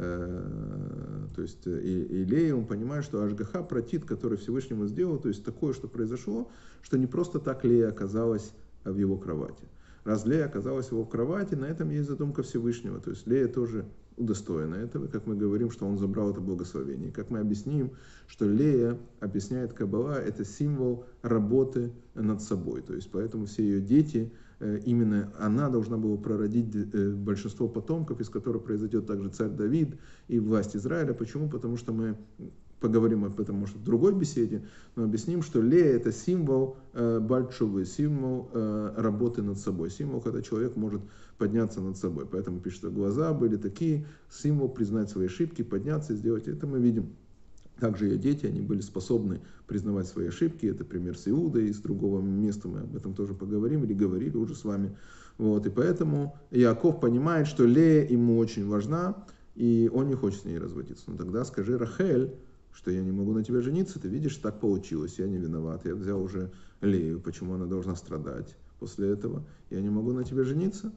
Э, 0.00 1.26
то 1.34 1.42
есть 1.42 1.66
э, 1.66 1.80
и, 1.80 2.22
Илея, 2.22 2.54
он 2.54 2.66
понимает, 2.66 3.04
что 3.04 3.20
Ашгаха 3.20 3.64
протит, 3.64 4.04
который 4.04 4.38
Всевышнему 4.38 4.86
сделал, 4.86 5.18
то 5.18 5.26
есть 5.26 5.44
такое, 5.44 5.72
что 5.72 5.88
произошло, 5.88 6.48
что 6.82 6.96
не 6.96 7.08
просто 7.08 7.40
так 7.40 7.64
Лея 7.64 7.88
оказалась 7.88 8.52
в 8.84 8.96
его 8.96 9.16
кровати. 9.16 9.64
Раз 10.04 10.24
Лея 10.24 10.46
оказалась 10.46 10.86
в 10.86 10.92
его 10.92 11.04
кровати, 11.04 11.56
на 11.56 11.64
этом 11.64 11.90
есть 11.90 12.08
задумка 12.08 12.44
Всевышнего. 12.44 13.00
То 13.00 13.10
есть 13.10 13.26
Лея 13.26 13.48
тоже 13.48 13.86
удостоена 14.18 14.74
этого, 14.74 15.06
как 15.06 15.26
мы 15.26 15.36
говорим, 15.36 15.70
что 15.70 15.86
он 15.86 15.98
забрал 15.98 16.30
это 16.30 16.40
благословение. 16.40 17.10
Как 17.10 17.30
мы 17.30 17.38
объясним, 17.38 17.92
что 18.26 18.46
Лея, 18.46 18.98
объясняет 19.20 19.72
Кабала, 19.72 20.20
это 20.20 20.44
символ 20.44 21.04
работы 21.22 21.92
над 22.14 22.42
собой. 22.42 22.82
То 22.82 22.94
есть 22.94 23.10
поэтому 23.10 23.46
все 23.46 23.62
ее 23.62 23.80
дети, 23.80 24.32
Э, 24.60 24.80
именно 24.84 25.32
она 25.38 25.68
должна 25.68 25.96
была 25.96 26.16
прородить 26.16 26.74
э, 26.74 27.10
большинство 27.10 27.68
потомков, 27.68 28.20
из 28.20 28.28
которых 28.28 28.64
произойдет 28.64 29.06
также 29.06 29.28
царь 29.28 29.50
Давид 29.50 29.96
и 30.26 30.40
власть 30.40 30.74
Израиля. 30.74 31.14
Почему? 31.14 31.48
Потому 31.48 31.76
что 31.76 31.92
мы 31.92 32.16
поговорим 32.80 33.24
об 33.24 33.40
этом, 33.40 33.56
может, 33.56 33.76
в 33.76 33.84
другой 33.84 34.14
беседе, 34.14 34.62
но 34.96 35.04
объясним, 35.04 35.42
что 35.42 35.60
Лея– 35.60 35.92
это 35.96 36.12
символ 36.12 36.76
э, 36.92 37.20
большого, 37.20 37.84
символ 37.84 38.50
э, 38.52 38.94
работы 38.96 39.42
над 39.42 39.58
собой, 39.58 39.90
символ, 39.90 40.20
когда 40.20 40.42
человек 40.42 40.76
может 40.76 41.02
подняться 41.38 41.80
над 41.80 41.96
собой. 41.96 42.26
Поэтому 42.30 42.60
пишет, 42.60 42.78
что 42.78 42.90
глаза 42.90 43.32
были 43.32 43.56
такие, 43.56 44.06
символ 44.30 44.68
признать 44.68 45.10
свои 45.10 45.26
ошибки, 45.26 45.62
подняться 45.62 46.12
и 46.12 46.16
сделать. 46.16 46.48
Это 46.48 46.66
мы 46.66 46.78
видим 46.80 47.10
также 47.78 48.06
ее 48.06 48.18
дети, 48.18 48.46
они 48.46 48.60
были 48.60 48.80
способны 48.80 49.40
признавать 49.66 50.08
свои 50.08 50.28
ошибки. 50.28 50.66
Это 50.66 50.84
пример 50.84 51.16
с 51.16 51.28
Иудой, 51.28 51.68
из 51.68 51.78
другого 51.78 52.20
места 52.20 52.68
мы 52.68 52.80
об 52.80 52.96
этом 52.96 53.14
тоже 53.14 53.34
поговорим, 53.34 53.84
или 53.84 53.94
говорили 53.94 54.36
уже 54.36 54.54
с 54.54 54.64
вами. 54.64 54.96
Вот, 55.38 55.66
и 55.66 55.70
поэтому 55.70 56.36
Яков 56.50 57.00
понимает, 57.00 57.46
что 57.46 57.64
Лея 57.64 58.06
ему 58.08 58.38
очень 58.38 58.66
важна, 58.66 59.24
и 59.54 59.88
он 59.92 60.08
не 60.08 60.14
хочет 60.14 60.42
с 60.42 60.44
ней 60.44 60.58
разводиться. 60.58 61.04
Ну 61.06 61.16
тогда 61.16 61.44
скажи 61.44 61.78
Рахель, 61.78 62.34
что 62.78 62.92
я 62.92 63.02
не 63.02 63.10
могу 63.10 63.32
на 63.32 63.42
тебя 63.42 63.60
жениться, 63.60 63.98
ты 63.98 64.06
видишь, 64.06 64.36
так 64.36 64.60
получилось, 64.60 65.18
я 65.18 65.26
не 65.26 65.36
виноват, 65.36 65.84
я 65.84 65.96
взял 65.96 66.22
уже 66.22 66.52
Лею, 66.80 67.20
почему 67.20 67.54
она 67.54 67.66
должна 67.66 67.96
страдать 67.96 68.56
после 68.78 69.10
этого, 69.10 69.44
я 69.70 69.80
не 69.80 69.90
могу 69.90 70.12
на 70.12 70.22
тебя 70.22 70.44
жениться. 70.44 70.92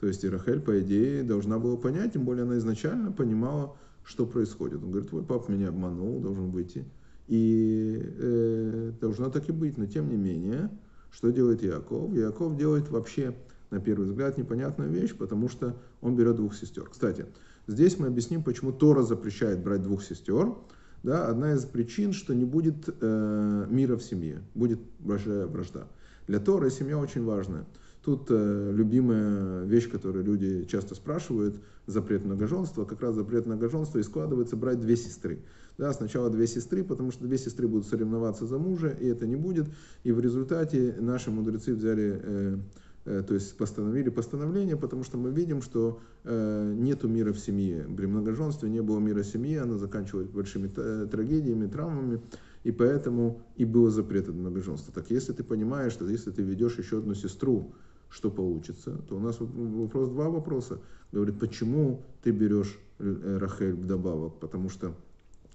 То 0.00 0.06
есть 0.06 0.24
и 0.24 0.30
Рахель, 0.30 0.60
по 0.60 0.80
идее, 0.80 1.22
должна 1.22 1.58
была 1.58 1.76
понять, 1.76 2.14
тем 2.14 2.24
более 2.24 2.44
она 2.44 2.56
изначально 2.56 3.12
понимала, 3.12 3.76
что 4.02 4.24
происходит. 4.24 4.82
Он 4.82 4.90
говорит, 4.90 5.10
твой 5.10 5.24
папа 5.24 5.50
меня 5.50 5.68
обманул, 5.68 6.20
должен 6.20 6.50
выйти. 6.50 6.86
И 7.28 8.00
э, 8.02 8.92
должно 8.98 9.28
так 9.28 9.46
и 9.50 9.52
быть. 9.52 9.76
Но 9.76 9.84
тем 9.84 10.08
не 10.08 10.16
менее, 10.16 10.70
что 11.10 11.30
делает 11.30 11.62
Яков? 11.62 12.14
Яков 12.14 12.56
делает 12.56 12.88
вообще, 12.88 13.34
на 13.70 13.80
первый 13.80 14.06
взгляд, 14.06 14.38
непонятную 14.38 14.90
вещь, 14.90 15.14
потому 15.14 15.50
что 15.50 15.76
он 16.00 16.16
берет 16.16 16.36
двух 16.36 16.54
сестер. 16.54 16.88
Кстати, 16.88 17.26
здесь 17.66 17.98
мы 17.98 18.06
объясним, 18.06 18.42
почему 18.42 18.72
Тора 18.72 19.02
запрещает 19.02 19.62
брать 19.62 19.82
двух 19.82 20.02
сестер. 20.02 20.54
Да, 21.02 21.28
одна 21.28 21.54
из 21.54 21.64
причин, 21.64 22.12
что 22.12 22.34
не 22.34 22.44
будет 22.44 22.88
э, 23.00 23.66
мира 23.68 23.96
в 23.96 24.02
семье, 24.02 24.42
будет 24.54 24.80
большая 24.98 25.46
вражда. 25.46 25.86
Для 26.26 26.40
Торы 26.40 26.70
семья 26.70 26.98
очень 26.98 27.24
важная. 27.24 27.64
Тут 28.02 28.26
э, 28.30 28.72
любимая 28.72 29.64
вещь, 29.64 29.90
которую 29.90 30.24
люди 30.24 30.64
часто 30.64 30.94
спрашивают, 30.94 31.60
запрет 31.86 32.24
многоженства, 32.24 32.84
как 32.84 33.00
раз 33.00 33.14
запрет 33.14 33.46
многоженства 33.46 33.98
и 33.98 34.02
складывается 34.02 34.56
брать 34.56 34.80
две 34.80 34.96
сестры. 34.96 35.40
Да, 35.78 35.92
сначала 35.92 36.30
две 36.30 36.46
сестры, 36.46 36.84
потому 36.84 37.10
что 37.10 37.24
две 37.24 37.36
сестры 37.36 37.68
будут 37.68 37.86
соревноваться 37.86 38.46
за 38.46 38.58
мужа, 38.58 38.88
и 38.88 39.06
это 39.06 39.26
не 39.26 39.36
будет. 39.36 39.66
И 40.04 40.12
в 40.12 40.20
результате 40.20 40.94
наши 41.00 41.30
мудрецы 41.30 41.74
взяли, 41.74 42.20
э, 42.22 42.58
то 43.06 43.34
есть 43.34 43.56
постановили 43.56 44.08
постановление, 44.08 44.76
потому 44.76 45.04
что 45.04 45.16
мы 45.16 45.30
видим, 45.30 45.62
что 45.62 46.00
э, 46.24 46.74
нету 46.76 47.06
мира 47.06 47.32
в 47.32 47.38
семье. 47.38 47.86
При 47.96 48.06
многоженстве 48.06 48.68
не 48.68 48.82
было 48.82 48.98
мира 48.98 49.22
в 49.22 49.26
семье, 49.26 49.62
оно 49.62 49.78
заканчивалось 49.78 50.28
большими 50.28 50.66
трагедиями, 50.66 51.68
травмами. 51.68 52.20
И 52.64 52.72
поэтому 52.72 53.42
и 53.54 53.64
было 53.64 53.90
запрет 53.90 54.28
от 54.28 54.34
многоженства. 54.34 54.92
Так 54.92 55.08
если 55.10 55.32
ты 55.32 55.44
понимаешь, 55.44 55.92
что 55.92 56.08
если 56.08 56.32
ты 56.32 56.42
ведешь 56.42 56.78
еще 56.78 56.98
одну 56.98 57.14
сестру, 57.14 57.72
что 58.08 58.28
получится, 58.28 58.98
то 59.08 59.16
у 59.16 59.20
нас 59.20 59.36
вопрос, 59.38 60.08
два 60.08 60.28
вопроса. 60.28 60.80
Говорит, 61.12 61.38
почему 61.38 62.02
ты 62.24 62.32
берешь 62.32 62.76
э, 62.98 63.38
Рахель 63.40 63.74
вдобавок? 63.74 64.40
Потому 64.40 64.68
что, 64.68 64.96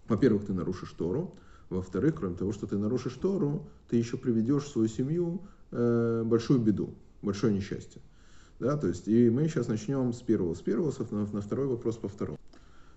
во-первых, 0.07 0.45
ты 0.45 0.53
нарушишь 0.53 0.91
Тору, 0.91 1.35
во-вторых, 1.69 2.15
кроме 2.15 2.35
того, 2.35 2.53
что 2.53 2.65
ты 2.65 2.77
нарушишь 2.77 3.13
Тору, 3.13 3.67
ты 3.89 3.97
еще 3.97 4.15
приведешь 4.15 4.63
в 4.63 4.67
свою 4.69 4.87
семью 4.87 5.41
э, 5.71 6.23
большую 6.25 6.61
беду, 6.61 6.93
большое 7.21 7.53
несчастье. 7.53 8.01
Да, 8.59 8.77
то 8.77 8.87
есть, 8.87 9.07
и 9.07 9.29
мы 9.29 9.47
сейчас 9.47 9.67
начнем 9.67 10.13
с 10.13 10.21
первого, 10.21 10.53
с 10.53 10.61
первого, 10.61 10.93
на, 11.11 11.25
на 11.25 11.41
второй 11.41 11.67
вопрос 11.67 11.97
по 11.97 12.07
второму. 12.07 12.37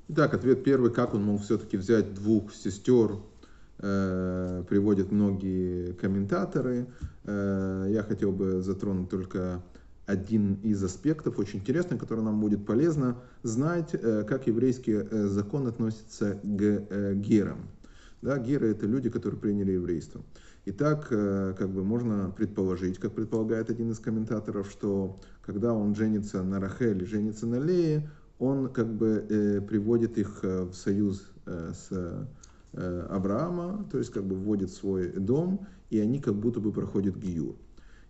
Итак, 0.09 0.35
ответ 0.35 0.63
первый, 0.63 0.93
как 0.93 1.15
он 1.15 1.25
мог 1.25 1.41
все-таки 1.43 1.79
взять 1.79 2.13
двух 2.13 2.53
сестер, 2.53 3.19
Э, 3.81 4.63
приводят 4.69 5.11
многие 5.11 5.93
комментаторы. 5.95 6.87
Э, 7.25 7.87
я 7.91 8.03
хотел 8.03 8.31
бы 8.31 8.63
затронуть 8.63 9.11
только 9.11 9.63
один 10.07 10.55
из 10.63 10.83
аспектов, 10.85 11.39
очень 11.39 11.59
интересный, 11.59 11.99
который 11.99 12.23
нам 12.23 12.41
будет 12.41 12.65
полезно 12.65 13.17
знать, 13.43 13.91
э, 13.93 14.25
как 14.29 14.47
еврейский 14.47 15.03
закон 15.29 15.67
относится 15.67 16.39
к 16.43 17.15
герам. 17.15 17.69
Да, 18.23 18.39
геры 18.39 18.71
это 18.71 18.87
люди, 18.87 19.11
которые 19.11 19.41
приняли 19.41 19.73
еврейство. 19.73 20.23
Итак, 20.67 21.09
как 21.09 21.71
бы 21.71 21.85
можно 21.85 22.33
предположить, 22.35 22.99
как 22.99 23.15
предполагает 23.15 23.69
один 23.69 23.91
из 23.91 23.99
комментаторов, 23.99 24.71
что 24.71 25.21
когда 25.43 25.75
он 25.75 25.95
женится 25.95 26.43
на 26.43 26.59
Рахеле, 26.59 27.05
женится 27.05 27.47
на 27.47 27.61
Лее, 27.61 28.11
он 28.39 28.73
как 28.73 28.95
бы 28.95 29.63
приводит 29.69 30.17
их 30.17 30.43
в 30.43 30.73
союз 30.73 31.31
с 31.45 31.91
Э, 32.77 33.07
Авраама, 33.09 33.87
то 33.93 33.99
есть 33.99 34.11
как 34.11 34.25
бы 34.25 34.35
вводит 34.35 34.73
свой 34.73 35.13
дом, 35.13 35.69
и 35.91 36.01
они 36.01 36.19
как 36.19 36.35
будто 36.35 36.59
бы 36.59 36.73
проходят 36.73 37.17
гиюр. 37.17 37.55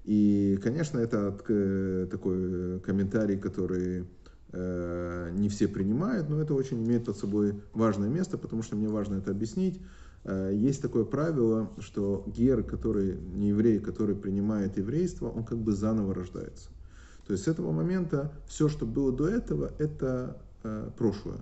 И, 0.05 0.59
конечно, 0.63 0.99
это 0.99 1.37
э, 1.49 2.07
такой 2.11 2.81
комментарий, 2.81 3.37
который 3.37 4.07
э, 4.53 5.31
не 5.35 5.51
все 5.51 5.69
принимают, 5.69 6.31
но 6.31 6.41
это 6.41 6.55
очень 6.55 6.83
имеет 6.83 7.05
под 7.05 7.19
собой 7.19 7.61
важное 7.75 8.09
место, 8.09 8.39
потому 8.39 8.63
что 8.63 8.75
мне 8.77 8.89
важно 8.89 9.17
это 9.17 9.33
объяснить. 9.33 9.83
Есть 10.25 10.81
такое 10.81 11.05
правило, 11.05 11.71
что 11.79 12.25
гер, 12.27 12.63
который 12.63 13.19
не 13.35 13.49
еврей, 13.49 13.79
который 13.79 14.17
принимает 14.17 14.79
еврейство, 14.79 15.29
он 15.29 15.45
как 15.45 15.59
бы 15.59 15.73
заново 15.73 16.15
рождается. 16.15 16.71
То 17.27 17.33
есть 17.33 17.45
с 17.45 17.49
этого 17.49 17.73
момента 17.73 18.33
все, 18.47 18.69
что 18.69 18.87
было 18.87 19.13
до 19.13 19.29
этого, 19.29 19.73
это 19.79 20.41
прошлое. 20.97 21.41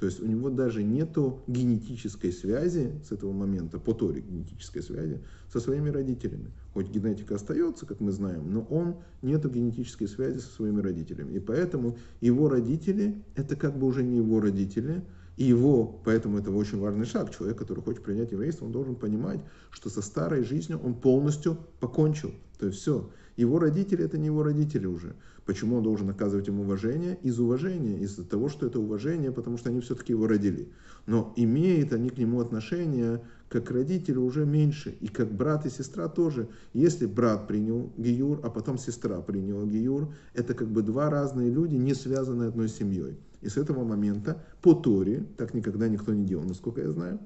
То 0.00 0.06
есть 0.06 0.20
у 0.20 0.26
него 0.26 0.50
даже 0.50 0.82
нету 0.82 1.40
генетической 1.46 2.32
связи 2.32 2.90
с 3.08 3.12
этого 3.12 3.32
момента, 3.32 3.78
по 3.78 3.92
Торе 3.92 4.20
генетической 4.20 4.80
связи, 4.80 5.20
со 5.52 5.60
своими 5.60 5.90
родителями. 5.90 6.50
Хоть 6.74 6.90
генетика 6.90 7.36
остается, 7.36 7.86
как 7.86 8.00
мы 8.00 8.10
знаем, 8.10 8.50
но 8.52 8.62
он 8.62 8.96
нету 9.20 9.48
генетической 9.48 10.06
связи 10.06 10.38
со 10.38 10.50
своими 10.50 10.80
родителями. 10.80 11.34
И 11.34 11.38
поэтому 11.38 11.98
его 12.20 12.48
родители, 12.48 13.22
это 13.36 13.54
как 13.54 13.78
бы 13.78 13.86
уже 13.86 14.02
не 14.02 14.16
его 14.16 14.40
родители, 14.40 15.04
и 15.36 15.44
его, 15.44 16.00
поэтому 16.04 16.38
это 16.38 16.50
очень 16.50 16.78
важный 16.78 17.06
шаг. 17.06 17.34
Человек, 17.34 17.58
который 17.58 17.82
хочет 17.82 18.02
принять 18.02 18.32
еврейство, 18.32 18.66
он 18.66 18.72
должен 18.72 18.96
понимать, 18.96 19.40
что 19.70 19.88
со 19.88 20.02
старой 20.02 20.44
жизнью 20.44 20.80
он 20.82 20.94
полностью 20.94 21.58
покончил. 21.80 22.32
То 22.58 22.66
есть 22.66 22.80
все. 22.80 23.10
Его 23.36 23.58
родители 23.58 24.04
это 24.04 24.18
не 24.18 24.26
его 24.26 24.42
родители 24.42 24.86
уже. 24.86 25.14
Почему 25.46 25.76
он 25.78 25.82
должен 25.82 26.08
оказывать 26.10 26.48
им 26.48 26.60
уважение? 26.60 27.18
Из 27.22 27.40
уважения, 27.40 27.98
из-за 28.00 28.24
того, 28.24 28.48
что 28.48 28.66
это 28.66 28.78
уважение, 28.78 29.32
потому 29.32 29.56
что 29.56 29.70
они 29.70 29.80
все-таки 29.80 30.12
его 30.12 30.26
родили. 30.26 30.70
Но 31.06 31.32
имеют 31.36 31.92
они 31.92 32.10
к 32.10 32.18
нему 32.18 32.40
отношение 32.40 33.22
как 33.48 33.70
родители 33.70 34.16
уже 34.16 34.46
меньше, 34.46 34.96
и 35.00 35.08
как 35.08 35.32
брат 35.32 35.66
и 35.66 35.70
сестра 35.70 36.08
тоже. 36.08 36.48
Если 36.72 37.06
брат 37.06 37.48
принял 37.48 37.92
Гиюр, 37.96 38.40
а 38.42 38.50
потом 38.50 38.78
сестра 38.78 39.20
приняла 39.20 39.64
Гиюр, 39.64 40.14
это 40.34 40.54
как 40.54 40.68
бы 40.68 40.82
два 40.82 41.10
разные 41.10 41.50
люди, 41.50 41.74
не 41.74 41.94
связанные 41.94 42.48
одной 42.48 42.68
семьей. 42.68 43.18
И 43.42 43.48
с 43.48 43.56
этого 43.56 43.84
момента 43.84 44.42
по 44.62 44.72
Торе, 44.72 45.26
так 45.36 45.52
никогда 45.52 45.88
никто 45.88 46.14
не 46.14 46.24
делал, 46.24 46.44
насколько 46.44 46.80
я 46.80 46.90
знаю, 46.90 47.18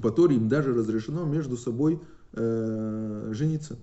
по 0.00 0.10
Торе 0.10 0.36
им 0.36 0.48
даже 0.48 0.72
разрешено 0.72 1.24
между 1.24 1.56
собой 1.56 2.00
э, 2.32 3.30
жениться. 3.32 3.76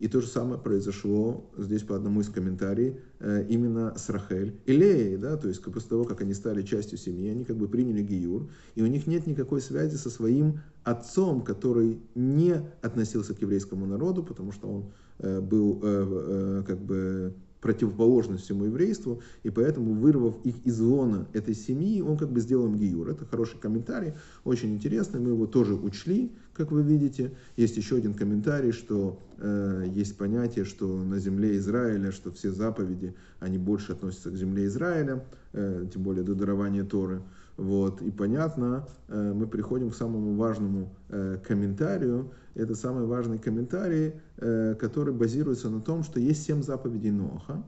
И 0.00 0.08
то 0.08 0.20
же 0.20 0.26
самое 0.26 0.60
произошло 0.60 1.48
здесь 1.56 1.82
по 1.82 1.94
одному 1.94 2.20
из 2.20 2.28
комментариев 2.28 2.96
э, 3.20 3.46
именно 3.48 3.94
с 3.96 4.08
Рахель 4.08 4.58
и 4.66 4.72
Леей, 4.72 5.16
да, 5.16 5.36
то 5.36 5.46
есть 5.48 5.62
после 5.62 5.88
того, 5.88 6.04
как 6.04 6.20
они 6.20 6.34
стали 6.34 6.62
частью 6.62 6.98
семьи, 6.98 7.30
они 7.30 7.44
как 7.44 7.56
бы 7.56 7.68
приняли 7.68 8.02
Гиюр, 8.02 8.50
и 8.74 8.82
у 8.82 8.86
них 8.86 9.06
нет 9.06 9.26
никакой 9.26 9.60
связи 9.60 9.94
со 9.96 10.10
своим 10.10 10.60
отцом, 10.82 11.42
который 11.42 12.00
не 12.14 12.60
относился 12.82 13.34
к 13.34 13.40
еврейскому 13.40 13.86
народу, 13.86 14.24
потому 14.24 14.50
что 14.50 14.68
он 14.68 14.84
э, 15.20 15.40
был 15.40 15.80
э, 15.82 16.64
как 16.66 16.80
бы 16.80 17.34
противоположность 17.64 18.44
всему 18.44 18.66
еврейству, 18.66 19.22
и 19.42 19.48
поэтому, 19.48 19.94
вырвав 19.94 20.34
их 20.44 20.54
из 20.66 20.78
лона 20.80 21.26
этой 21.32 21.54
семьи, 21.54 22.02
он 22.02 22.18
как 22.18 22.28
бы 22.28 22.40
сделал 22.40 22.66
им 22.66 22.76
гиюр. 22.76 23.08
Это 23.08 23.24
хороший 23.24 23.58
комментарий, 23.58 24.12
очень 24.44 24.74
интересный, 24.74 25.18
мы 25.18 25.30
его 25.30 25.46
тоже 25.46 25.72
учли, 25.72 26.30
как 26.52 26.70
вы 26.72 26.82
видите. 26.82 27.32
Есть 27.56 27.78
еще 27.78 27.96
один 27.96 28.12
комментарий, 28.12 28.72
что 28.72 29.18
э, 29.38 29.86
есть 29.94 30.18
понятие, 30.18 30.66
что 30.66 31.02
на 31.02 31.18
земле 31.18 31.56
Израиля, 31.56 32.12
что 32.12 32.30
все 32.32 32.50
заповеди, 32.50 33.14
они 33.40 33.56
больше 33.56 33.92
относятся 33.92 34.30
к 34.30 34.36
земле 34.36 34.66
Израиля, 34.66 35.24
э, 35.54 35.86
тем 35.90 36.02
более 36.02 36.22
до 36.22 36.34
дарования 36.34 36.84
Торы. 36.84 37.22
Вот. 37.56 38.02
И 38.02 38.10
понятно, 38.10 38.86
э, 39.08 39.32
мы 39.32 39.46
приходим 39.46 39.90
к 39.90 39.94
самому 39.94 40.34
важному 40.34 40.94
э, 41.08 41.38
комментарию. 41.46 42.32
Это 42.54 42.74
самый 42.74 43.06
важный 43.06 43.38
комментарий, 43.38 44.14
э, 44.38 44.74
который 44.74 45.14
базируется 45.14 45.70
на 45.70 45.80
том, 45.80 46.02
что 46.02 46.18
есть 46.18 46.44
семь 46.44 46.62
заповедей 46.62 47.10
Ноха, 47.10 47.62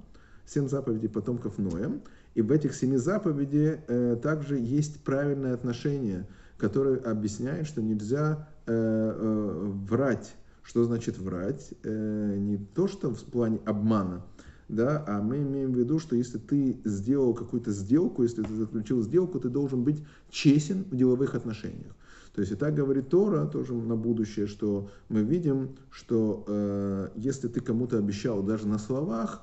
семь 0.45 0.69
заповедей 0.69 1.09
потомков 1.09 1.59
Ноя. 1.59 1.93
И 2.35 2.43
в 2.43 2.51
этих 2.51 2.75
семи 2.75 2.99
заповедей 2.99 3.79
также 4.21 4.59
есть 4.59 5.03
правильное 5.03 5.55
отношение, 5.55 6.27
которое 6.59 6.99
объясняет, 6.99 7.67
что 7.67 7.81
нельзя 7.81 8.47
врать. 8.67 10.37
Что 10.63 10.85
значит 10.85 11.17
врать? 11.17 11.73
Не 11.83 12.59
то, 12.75 12.89
что 12.89 13.09
в 13.15 13.25
плане 13.25 13.59
обмана, 13.65 14.23
да, 14.69 15.05
а 15.07 15.23
мы 15.23 15.39
имеем 15.39 15.73
в 15.73 15.79
виду, 15.79 15.99
что 15.99 16.17
если 16.17 16.39
ты 16.39 16.77
сделал 16.85 17.35
какую-то 17.35 17.71
сделку, 17.71 18.23
если 18.23 18.43
ты 18.43 18.55
заключил 18.55 19.03
сделку, 19.03 19.39
ты 19.39 19.49
должен 19.49 19.85
быть 19.85 20.03
честен 20.31 20.85
в 20.91 20.97
деловых 20.97 21.35
отношениях. 21.35 21.95
То 22.35 22.41
есть 22.41 22.53
и 22.53 22.57
так 22.57 22.75
говорит 22.75 23.09
Тора, 23.09 23.47
тоже 23.47 23.73
на 23.73 23.97
будущее, 23.97 24.47
что 24.47 24.91
мы 25.09 25.23
видим, 25.23 25.71
что 25.91 26.45
э, 26.47 27.09
если 27.17 27.49
ты 27.49 27.61
кому-то 27.61 27.97
обещал 27.97 28.43
даже 28.43 28.67
на 28.67 28.79
словах, 28.79 29.43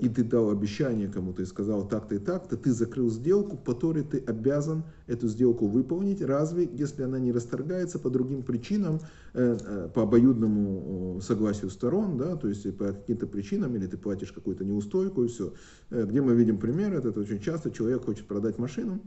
и 0.00 0.08
ты 0.08 0.24
дал 0.24 0.50
обещание 0.50 1.08
кому-то 1.08 1.42
и 1.42 1.44
сказал 1.44 1.86
так-то 1.86 2.14
и 2.14 2.18
так-то, 2.18 2.56
ты 2.56 2.72
закрыл 2.72 3.10
сделку, 3.10 3.56
по 3.56 3.74
которой 3.74 4.04
ты 4.04 4.18
обязан 4.18 4.84
эту 5.06 5.28
сделку 5.28 5.66
выполнить. 5.66 6.22
Разве, 6.22 6.68
если 6.72 7.02
она 7.02 7.18
не 7.18 7.32
расторгается 7.32 7.98
по 7.98 8.08
другим 8.08 8.42
причинам, 8.42 9.00
э, 9.34 9.58
э, 9.60 9.88
по 9.92 10.02
обоюдному 10.02 11.20
согласию 11.20 11.70
сторон, 11.70 12.16
да, 12.16 12.36
то 12.36 12.48
есть 12.48 12.76
по 12.76 12.92
каким-то 12.92 13.26
причинам, 13.26 13.74
или 13.76 13.86
ты 13.86 13.98
платишь 13.98 14.32
какую-то 14.32 14.64
неустойку 14.64 15.24
и 15.24 15.28
все. 15.28 15.52
Где 15.90 16.22
мы 16.22 16.34
видим 16.34 16.58
пример, 16.58 16.94
это 16.94 17.18
очень 17.20 17.40
часто 17.40 17.70
человек 17.70 18.04
хочет 18.04 18.26
продать 18.26 18.58
машину, 18.58 19.00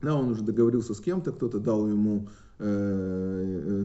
да, 0.00 0.14
он 0.14 0.30
уже 0.30 0.42
договорился 0.42 0.94
с 0.94 1.00
кем-то, 1.00 1.32
кто-то 1.32 1.58
дал 1.58 1.86
ему 1.88 2.28
Э, 2.28 2.47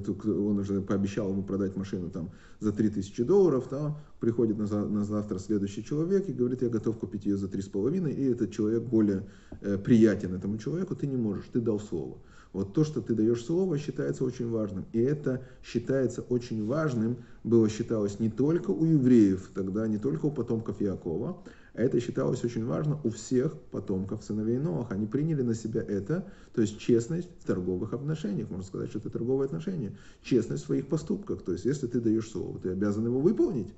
он 0.10 0.60
уже 0.60 0.82
пообещал 0.82 1.30
ему 1.30 1.44
продать 1.44 1.76
машину 1.76 2.10
там 2.10 2.32
за 2.60 2.72
3000 2.72 3.24
долларов, 3.24 3.68
да, 3.70 3.98
приходит 4.20 4.58
на, 4.58 4.86
на 4.86 5.04
завтра 5.04 5.40
следующий 5.40 5.84
человек 5.84 6.30
и 6.30 6.34
говорит, 6.34 6.62
я 6.62 6.70
готов 6.70 6.98
купить 6.98 7.26
ее 7.26 7.38
за 7.38 7.48
3,5, 7.48 8.14
и 8.14 8.32
этот 8.32 8.52
человек 8.52 8.84
более 8.84 9.28
э, 9.62 9.78
приятен 9.78 10.34
этому 10.34 10.58
человеку, 10.58 10.96
ты 10.96 11.08
не 11.08 11.18
можешь, 11.18 11.46
ты 11.52 11.60
дал 11.60 11.80
слово. 11.80 12.18
Вот 12.54 12.74
то, 12.74 12.84
что 12.84 13.02
ты 13.02 13.16
даешь 13.16 13.44
слово, 13.44 13.80
считается 13.80 14.24
очень 14.24 14.48
важным. 14.48 14.86
И 14.94 15.00
это 15.00 15.42
считается 15.64 16.22
очень 16.22 16.66
важным, 16.66 17.18
было 17.44 17.68
считалось 17.68 18.20
не 18.20 18.30
только 18.30 18.70
у 18.70 18.86
евреев, 18.86 19.50
тогда 19.56 19.88
не 19.88 19.98
только 19.98 20.28
у 20.28 20.32
потомков 20.32 20.80
Якова, 20.80 21.38
это 21.74 22.00
считалось 22.00 22.44
очень 22.44 22.66
важно 22.66 23.00
у 23.04 23.10
всех 23.10 23.54
потомков 23.72 24.24
сыновей 24.24 24.60
Ноах. 24.60 24.92
Они 24.92 25.08
приняли 25.08 25.42
на 25.42 25.56
себя 25.56 25.82
это, 25.82 26.26
то 26.54 26.62
есть 26.62 26.78
честность 26.78 27.30
в 27.40 27.46
торговых 27.46 27.94
отношениях. 27.94 28.50
Можно 28.50 28.66
сказать, 28.66 28.90
что 28.90 29.00
это 29.00 29.10
торговые 29.10 29.46
отношения. 29.46 29.98
Честность 30.22 30.64
в 30.64 30.66
своих 30.68 30.88
поступках. 30.88 31.42
То 31.42 31.54
есть, 31.54 31.66
если 31.66 31.88
ты 31.88 32.00
даешь 32.00 32.30
слово, 32.30 32.60
ты 32.60 32.70
обязан 32.70 33.06
его 33.06 33.20
выполнить. 33.20 33.74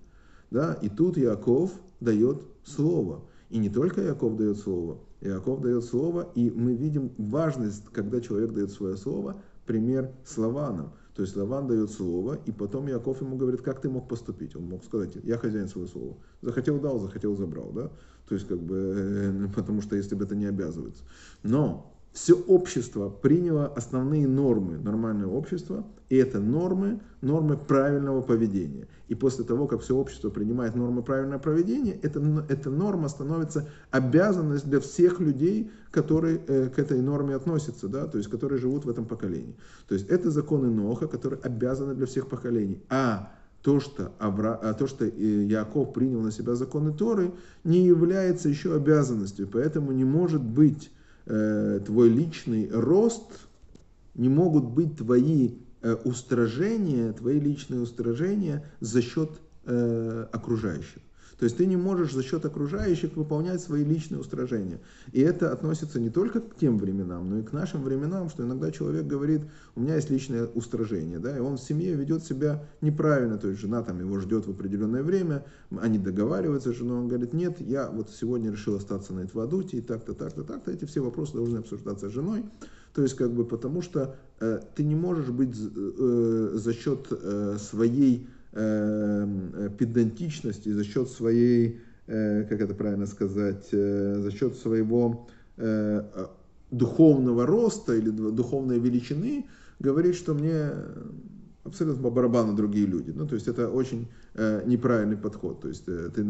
Да? 0.51 0.73
И 0.81 0.89
тут 0.89 1.15
Яков 1.15 1.71
дает 2.01 2.41
слово. 2.65 3.21
И 3.49 3.59
не 3.59 3.69
только 3.69 4.01
Яков 4.01 4.35
дает 4.35 4.57
слово. 4.57 4.99
Яков 5.21 5.61
дает 5.61 5.85
слово, 5.85 6.29
и 6.35 6.49
мы 6.49 6.75
видим 6.75 7.11
важность, 7.17 7.85
когда 7.93 8.19
человек 8.19 8.51
дает 8.51 8.71
свое 8.71 8.97
слово, 8.97 9.37
пример 9.65 10.11
с 10.25 10.37
Лаваном. 10.37 10.91
То 11.15 11.21
есть 11.21 11.35
Лаван 11.37 11.67
дает 11.67 11.91
слово, 11.91 12.37
и 12.45 12.51
потом 12.51 12.87
Яков 12.87 13.21
ему 13.21 13.37
говорит, 13.37 13.61
как 13.61 13.79
ты 13.79 13.89
мог 13.89 14.09
поступить? 14.09 14.53
Он 14.55 14.63
мог 14.63 14.83
сказать, 14.83 15.15
я 15.23 15.37
хозяин 15.37 15.69
своего 15.69 15.89
слова. 15.89 16.17
Захотел 16.41 16.77
дал, 16.79 16.99
захотел 16.99 17.37
забрал, 17.37 17.71
да? 17.71 17.89
То 18.27 18.35
есть 18.35 18.47
как 18.47 18.59
бы, 18.59 18.75
э, 18.75 19.47
потому 19.55 19.81
что 19.81 19.95
если 19.95 20.13
бы 20.15 20.25
это 20.25 20.35
не 20.35 20.45
обязывается. 20.45 21.03
Но 21.41 21.94
все 22.15 22.33
общество 22.33 23.09
приняло 23.09 23.67
основные 23.67 24.25
нормы 24.25 24.77
нормального 24.77 25.33
общества, 25.33 25.85
и 26.07 26.15
это 26.15 26.39
нормы, 26.39 27.01
нормы 27.19 27.57
правильного 27.57 28.21
поведения. 28.21 28.87
И 29.09 29.15
после 29.15 29.43
того, 29.43 29.67
как 29.67 29.81
все 29.81 29.97
общество 29.97 30.29
принимает 30.29 30.75
нормы 30.75 31.03
правильного 31.03 31.39
поведения, 31.39 31.99
эта, 32.01 32.21
эта 32.47 32.69
норма 32.69 33.09
становится 33.09 33.67
обязанность 33.91 34.65
для 34.65 34.79
всех 34.79 35.19
людей, 35.19 35.69
которые 35.91 36.41
э, 36.47 36.69
к 36.69 36.79
этой 36.79 37.01
норме 37.01 37.35
относятся, 37.35 37.89
да, 37.89 38.07
то 38.07 38.17
есть 38.17 38.29
которые 38.29 38.59
живут 38.59 38.85
в 38.85 38.89
этом 38.89 39.05
поколении. 39.05 39.57
То 39.89 39.95
есть 39.95 40.07
это 40.07 40.31
законы 40.31 40.69
Ноха, 40.69 41.07
которые 41.07 41.41
обязаны 41.41 41.95
для 41.95 42.05
всех 42.05 42.29
поколений. 42.29 42.81
А 42.87 43.33
то, 43.61 43.81
что, 43.81 44.13
Авра... 44.19 44.57
а 44.63 44.73
то, 44.73 44.87
что 44.87 45.05
э, 45.05 45.09
Яков 45.09 45.91
принял 45.91 46.21
на 46.21 46.31
себя 46.31 46.55
законы 46.55 46.93
Торы, 46.93 47.33
не 47.65 47.85
является 47.85 48.47
еще 48.47 48.73
обязанностью. 48.73 49.49
Поэтому 49.51 49.91
не 49.91 50.05
может 50.05 50.41
быть 50.41 50.91
Э, 51.27 51.79
твой 51.83 52.09
личный 52.09 52.69
рост, 52.69 53.47
не 54.13 54.29
могут 54.29 54.65
быть 54.65 54.97
твои 54.97 55.55
э, 55.81 55.95
устражения, 56.03 57.11
твои 57.13 57.39
личные 57.39 57.81
устражения 57.81 58.63
за 58.79 59.01
счет 59.01 59.31
э, 59.65 60.27
окружающих. 60.31 61.01
То 61.37 61.45
есть 61.45 61.57
ты 61.57 61.65
не 61.65 61.75
можешь 61.75 62.13
за 62.13 62.23
счет 62.23 62.45
окружающих 62.45 63.15
выполнять 63.15 63.61
свои 63.61 63.83
личные 63.83 64.19
устражения. 64.19 64.79
И 65.11 65.21
это 65.21 65.51
относится 65.51 65.99
не 65.99 66.09
только 66.09 66.39
к 66.39 66.55
тем 66.55 66.77
временам, 66.77 67.29
но 67.29 67.39
и 67.39 67.43
к 67.43 67.51
нашим 67.51 67.83
временам, 67.83 68.29
что 68.29 68.43
иногда 68.43 68.71
человек 68.71 69.05
говорит, 69.05 69.41
у 69.75 69.81
меня 69.81 69.95
есть 69.95 70.09
личное 70.09 70.45
устражение, 70.45 71.19
да, 71.19 71.35
и 71.35 71.39
он 71.39 71.57
в 71.57 71.61
семье 71.61 71.93
ведет 71.95 72.23
себя 72.23 72.63
неправильно, 72.81 73.37
то 73.37 73.49
есть 73.49 73.59
жена 73.59 73.83
там 73.83 73.99
его 73.99 74.19
ждет 74.19 74.47
в 74.47 74.51
определенное 74.51 75.03
время, 75.03 75.45
они 75.81 75.99
договариваются 75.99 76.71
с 76.71 76.77
женой, 76.77 76.99
он 76.99 77.07
говорит, 77.07 77.33
нет, 77.33 77.59
я 77.59 77.89
вот 77.89 78.09
сегодня 78.09 78.51
решил 78.51 78.75
остаться 78.75 79.13
на 79.13 79.21
Эдвадуте, 79.21 79.77
и 79.77 79.81
так-то, 79.81 80.13
так-то, 80.13 80.43
так-то, 80.43 80.71
эти 80.71 80.85
все 80.85 81.01
вопросы 81.01 81.33
должны 81.33 81.57
обсуждаться 81.57 82.09
с 82.09 82.13
женой, 82.13 82.45
то 82.93 83.01
есть 83.01 83.15
как 83.15 83.33
бы 83.33 83.43
потому 83.43 83.81
что 83.81 84.15
э, 84.39 84.61
ты 84.73 84.83
не 84.83 84.95
можешь 84.95 85.27
быть 85.27 85.53
э, 85.53 86.51
за 86.53 86.73
счет 86.73 87.07
э, 87.11 87.57
своей 87.59 88.25
э, 88.25 88.35
педантичности, 88.55 90.69
за 90.69 90.85
счет 90.85 91.09
своей, 91.09 91.81
э, 92.07 92.43
как 92.43 92.61
это 92.61 92.73
правильно 92.73 93.05
сказать, 93.05 93.67
э, 93.73 94.21
за 94.21 94.31
счет 94.31 94.55
своего 94.55 95.27
духовного 96.69 97.45
роста 97.45 97.95
или 97.95 98.09
духовной 98.09 98.77
величины, 98.77 99.45
говорит, 99.79 100.15
что 100.15 100.33
мне 100.33 100.69
абсолютно 101.63 102.03
по 102.03 102.09
барабану 102.09 102.53
другие 102.53 102.87
люди. 102.87 103.13
Ну, 103.15 103.25
то 103.25 103.35
есть 103.35 103.47
это 103.47 103.69
очень 103.69 104.09
неправильный 104.65 105.15
подход. 105.15 105.61
То 105.61 105.69
есть 105.69 105.85
ты, 105.85 106.09
ты, 106.09 106.25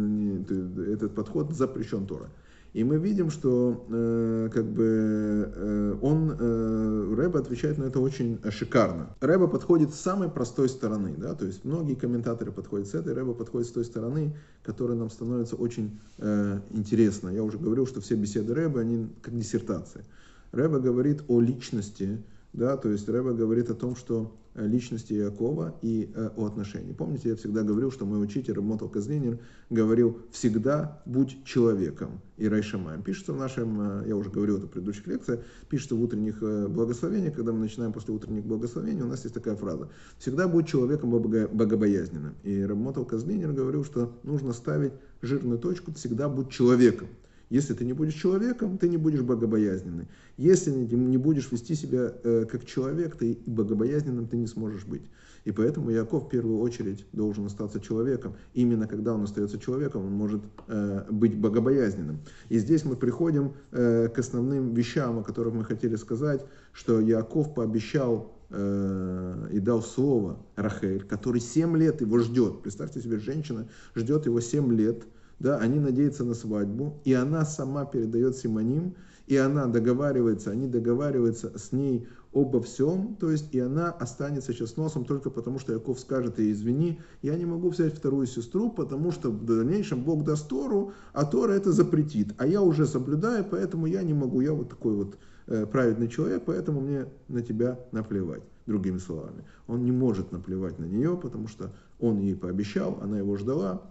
этот 0.92 1.16
подход 1.16 1.54
запрещен 1.54 2.06
Тора. 2.06 2.30
И 2.76 2.84
мы 2.84 2.98
видим, 2.98 3.30
что 3.32 3.86
э, 3.88 4.50
как 4.52 4.66
бы 4.66 5.50
э, 5.56 5.98
он, 6.02 6.36
э, 6.38 7.16
Рэба 7.16 7.40
отвечает 7.40 7.78
на 7.78 7.86
это 7.86 8.02
очень 8.02 8.38
шикарно. 8.52 9.16
Рэба 9.22 9.48
подходит 9.48 9.94
с 9.94 10.02
самой 10.02 10.28
простой 10.28 10.68
стороны, 10.68 11.16
да, 11.18 11.36
то 11.36 11.46
есть 11.46 11.64
многие 11.64 11.96
комментаторы 11.96 12.52
подходят 12.52 12.90
с 12.90 12.94
этой, 12.94 13.14
Рэба 13.14 13.34
подходит 13.34 13.70
с 13.70 13.72
той 13.72 13.86
стороны, 13.86 14.36
которая 14.62 14.98
нам 14.98 15.10
становится 15.10 15.56
очень 15.56 16.02
э, 16.18 16.60
интересна. 16.72 17.30
Я 17.30 17.44
уже 17.44 17.58
говорил, 17.58 17.88
что 17.88 18.02
все 18.02 18.16
беседы 18.16 18.54
Рэба, 18.54 18.82
они 18.82 19.08
как 19.22 19.38
диссертации. 19.38 20.04
Рэба 20.52 20.80
говорит 20.80 21.24
о 21.30 21.40
личности, 21.40 22.22
да, 22.56 22.78
то 22.78 22.90
есть 22.90 23.08
Рэба 23.08 23.34
говорит 23.34 23.70
о 23.70 23.76
том, 23.76 23.96
что 23.96 24.36
Э, 24.58 24.66
личности 24.66 25.12
Якова 25.12 25.76
и 25.82 26.10
э, 26.16 26.30
о 26.38 26.46
отношении. 26.46 26.94
Помните, 26.94 27.28
я 27.28 27.36
всегда 27.36 27.62
говорил, 27.64 27.92
что 27.92 28.06
мой 28.06 28.24
учитель 28.24 28.58
Мотал 28.62 28.88
Казлинер 28.88 29.38
говорил 29.70 30.20
«всегда 30.32 31.02
будь 31.06 31.44
человеком» 31.44 32.22
и 32.38 32.48
Райшамаем. 32.48 33.02
Пишется 33.02 33.34
в 33.34 33.38
нашем, 33.38 33.82
э, 33.82 34.08
я 34.08 34.16
уже 34.16 34.30
говорил 34.30 34.56
это 34.56 34.68
в 34.68 34.70
предыдущих 34.70 35.08
лекциях, 35.08 35.42
пишется 35.68 35.96
в 35.96 36.02
утренних 36.02 36.40
благословениях, 36.70 37.36
когда 37.36 37.52
мы 37.52 37.60
начинаем 37.60 37.92
после 37.92 38.14
утренних 38.14 38.46
благословений, 38.46 39.02
у 39.02 39.08
нас 39.08 39.24
есть 39.26 39.34
такая 39.36 39.58
фраза 39.58 39.90
«всегда 40.20 40.48
будь 40.48 40.70
человеком 40.70 41.10
богобоязненным». 41.12 42.36
И 42.44 42.66
Мотал 42.66 43.04
Казлинер 43.04 43.52
говорил, 43.52 43.84
что 43.84 44.14
нужно 44.24 44.54
ставить 44.54 44.94
жирную 45.22 45.60
точку 45.60 45.92
«всегда 45.94 46.30
будь 46.30 46.50
человеком». 46.50 47.10
Если 47.50 47.74
ты 47.74 47.86
не 47.86 47.94
будешь 47.94 48.16
человеком, 48.16 48.78
ты 48.78 48.90
не 48.90 48.98
будешь 48.98 49.22
богобоязненный. 49.22 50.08
Если 50.38 50.72
не 50.72 51.18
будешь 51.18 51.52
вести 51.52 51.76
себя 51.76 52.14
э, 52.24 52.46
как 52.50 52.66
человек, 52.66 53.18
ты 53.18 53.38
богобоязненным 53.46 54.28
ты 54.28 54.38
не 54.38 54.48
сможешь 54.48 54.86
быть. 54.86 55.04
И 55.44 55.52
поэтому 55.52 55.92
Яков 55.92 56.26
в 56.26 56.30
первую 56.30 56.60
очередь 56.60 57.06
должен 57.12 57.46
остаться 57.46 57.80
человеком. 57.80 58.36
Именно 58.56 58.88
когда 58.88 59.14
он 59.14 59.24
остается 59.24 59.60
человеком, 59.60 60.06
он 60.06 60.14
может 60.14 60.42
э, 60.68 61.06
быть 61.12 61.38
богобоязненным. 61.38 62.20
И 62.50 62.58
здесь 62.58 62.84
мы 62.84 62.96
приходим 62.96 63.54
э, 63.72 64.08
к 64.08 64.18
основным 64.18 64.74
вещам, 64.74 65.20
о 65.20 65.24
которых 65.24 65.54
мы 65.54 65.64
хотели 65.64 65.96
сказать, 65.96 66.44
что 66.74 67.00
Яков 67.00 67.54
пообещал 67.54 68.32
и 68.52 69.60
дал 69.60 69.82
слово 69.82 70.38
Рахель, 70.56 71.04
который 71.04 71.42
7 71.42 71.76
лет 71.78 72.02
его 72.02 72.20
ждет. 72.20 72.62
Представьте 72.62 73.02
себе, 73.02 73.18
женщина 73.18 73.68
ждет 73.96 74.28
его 74.28 74.40
7 74.40 74.72
лет, 74.72 75.04
да, 75.40 75.58
они 75.58 75.80
надеются 75.80 76.24
на 76.24 76.34
свадьбу, 76.34 77.00
и 77.04 77.14
она 77.14 77.46
сама 77.46 77.86
передает 77.86 78.38
Симоним, 78.38 78.96
и 79.28 79.38
она 79.38 79.66
договаривается, 79.68 80.52
они 80.52 80.68
договариваются 80.68 81.58
с 81.58 81.72
ней 81.72 82.08
обо 82.34 82.62
всем, 82.62 83.16
то 83.16 83.32
есть 83.32 83.54
и 83.56 83.60
она 83.60 83.92
останется 83.92 84.54
сейчас 84.54 84.76
носом 84.76 85.06
только 85.06 85.30
потому, 85.30 85.58
что 85.58 85.74
Яков 85.74 86.00
скажет 86.00 86.38
ей, 86.38 86.52
извини, 86.52 87.00
я 87.22 87.36
не 87.38 87.46
могу 87.46 87.70
взять 87.70 87.96
вторую 87.96 88.28
сестру, 88.28 88.70
потому 88.70 89.12
что 89.12 89.32
в 89.32 89.46
дальнейшем 89.46 90.04
Бог 90.04 90.24
даст 90.26 90.50
Тору, 90.50 90.92
а 91.14 91.26
Тора 91.26 91.54
это 91.54 91.72
запретит, 91.72 92.34
а 92.38 92.46
я 92.46 92.62
уже 92.62 92.86
соблюдаю, 92.86 93.46
поэтому 93.50 93.86
я 93.88 94.04
не 94.04 94.14
могу, 94.14 94.42
я 94.42 94.52
вот 94.52 94.70
такой 94.70 94.96
вот 94.96 95.18
э, 95.48 95.66
праведный 95.66 96.10
человек, 96.10 96.44
поэтому 96.46 96.82
мне 96.82 97.06
на 97.30 97.42
тебя 97.42 97.80
наплевать, 97.94 98.44
другими 98.66 98.98
словами. 98.98 99.46
Он 99.68 99.84
не 99.86 99.92
может 99.92 100.34
наплевать 100.34 100.78
на 100.78 100.86
нее, 100.86 101.18
потому 101.18 101.48
что 101.48 101.72
он 102.00 102.20
ей 102.20 102.36
пообещал, 102.36 103.00
она 103.02 103.18
его 103.18 103.38
ждала, 103.38 103.82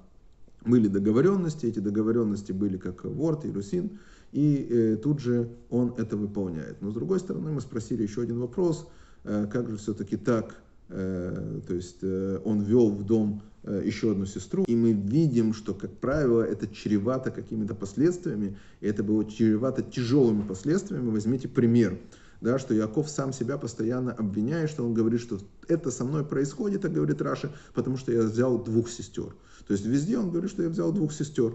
были 0.65 0.89
договоренности, 0.89 1.67
эти 1.67 1.79
договоренности 1.79 2.53
были 2.53 2.77
как 2.77 3.05
Ворд 3.05 3.45
и 3.45 3.51
Русин, 3.51 3.99
и 4.33 4.67
э, 4.69 4.97
тут 4.97 5.21
же 5.21 5.49
он 5.71 5.95
это 5.97 6.17
выполняет. 6.17 6.81
Но 6.81 6.91
с 6.91 6.95
другой 6.95 7.21
стороны, 7.21 7.53
мы 7.53 7.61
спросили 7.61 8.03
еще 8.03 8.23
один 8.23 8.41
вопрос, 8.41 8.89
э, 9.25 9.47
как 9.51 9.71
же 9.71 9.77
все-таки 9.77 10.17
так, 10.17 10.57
э, 10.89 11.61
то 11.67 11.75
есть 11.75 11.99
э, 12.03 12.41
он 12.45 12.63
вел 12.63 12.91
в 12.91 13.05
дом 13.05 13.43
э, 13.63 13.83
еще 13.85 14.13
одну 14.13 14.27
сестру, 14.27 14.65
и 14.67 14.75
мы 14.75 14.93
видим, 14.93 15.55
что, 15.55 15.75
как 15.75 15.93
правило, 15.99 16.43
это 16.43 16.67
чревато 16.67 17.31
какими-то 17.31 17.75
последствиями, 17.75 18.57
и 18.81 18.87
это 18.87 19.05
было 19.05 19.25
чревато 19.25 19.83
тяжелыми 19.83 20.43
последствиями. 20.43 21.11
Возьмите 21.11 21.49
пример, 21.49 21.99
да, 22.41 22.59
что 22.59 22.75
Яков 22.75 23.09
сам 23.09 23.33
себя 23.33 23.59
постоянно 23.59 24.13
обвиняет, 24.13 24.71
что 24.71 24.85
он 24.85 24.95
говорит, 24.95 25.21
что 25.21 25.39
это 25.69 25.91
со 25.91 26.05
мной 26.05 26.25
происходит, 26.25 26.83
так 26.83 26.93
говорит 26.93 27.23
Раша, 27.23 27.51
потому 27.75 27.97
что 27.97 28.13
я 28.13 28.23
взял 28.23 28.63
двух 28.63 28.89
сестер. 28.91 29.35
То 29.67 29.73
есть 29.73 29.85
везде 29.87 30.19
он 30.19 30.31
говорит, 30.31 30.51
что 30.51 30.63
я 30.63 30.69
взял 30.69 30.93
двух 30.93 31.13
сестер. 31.13 31.55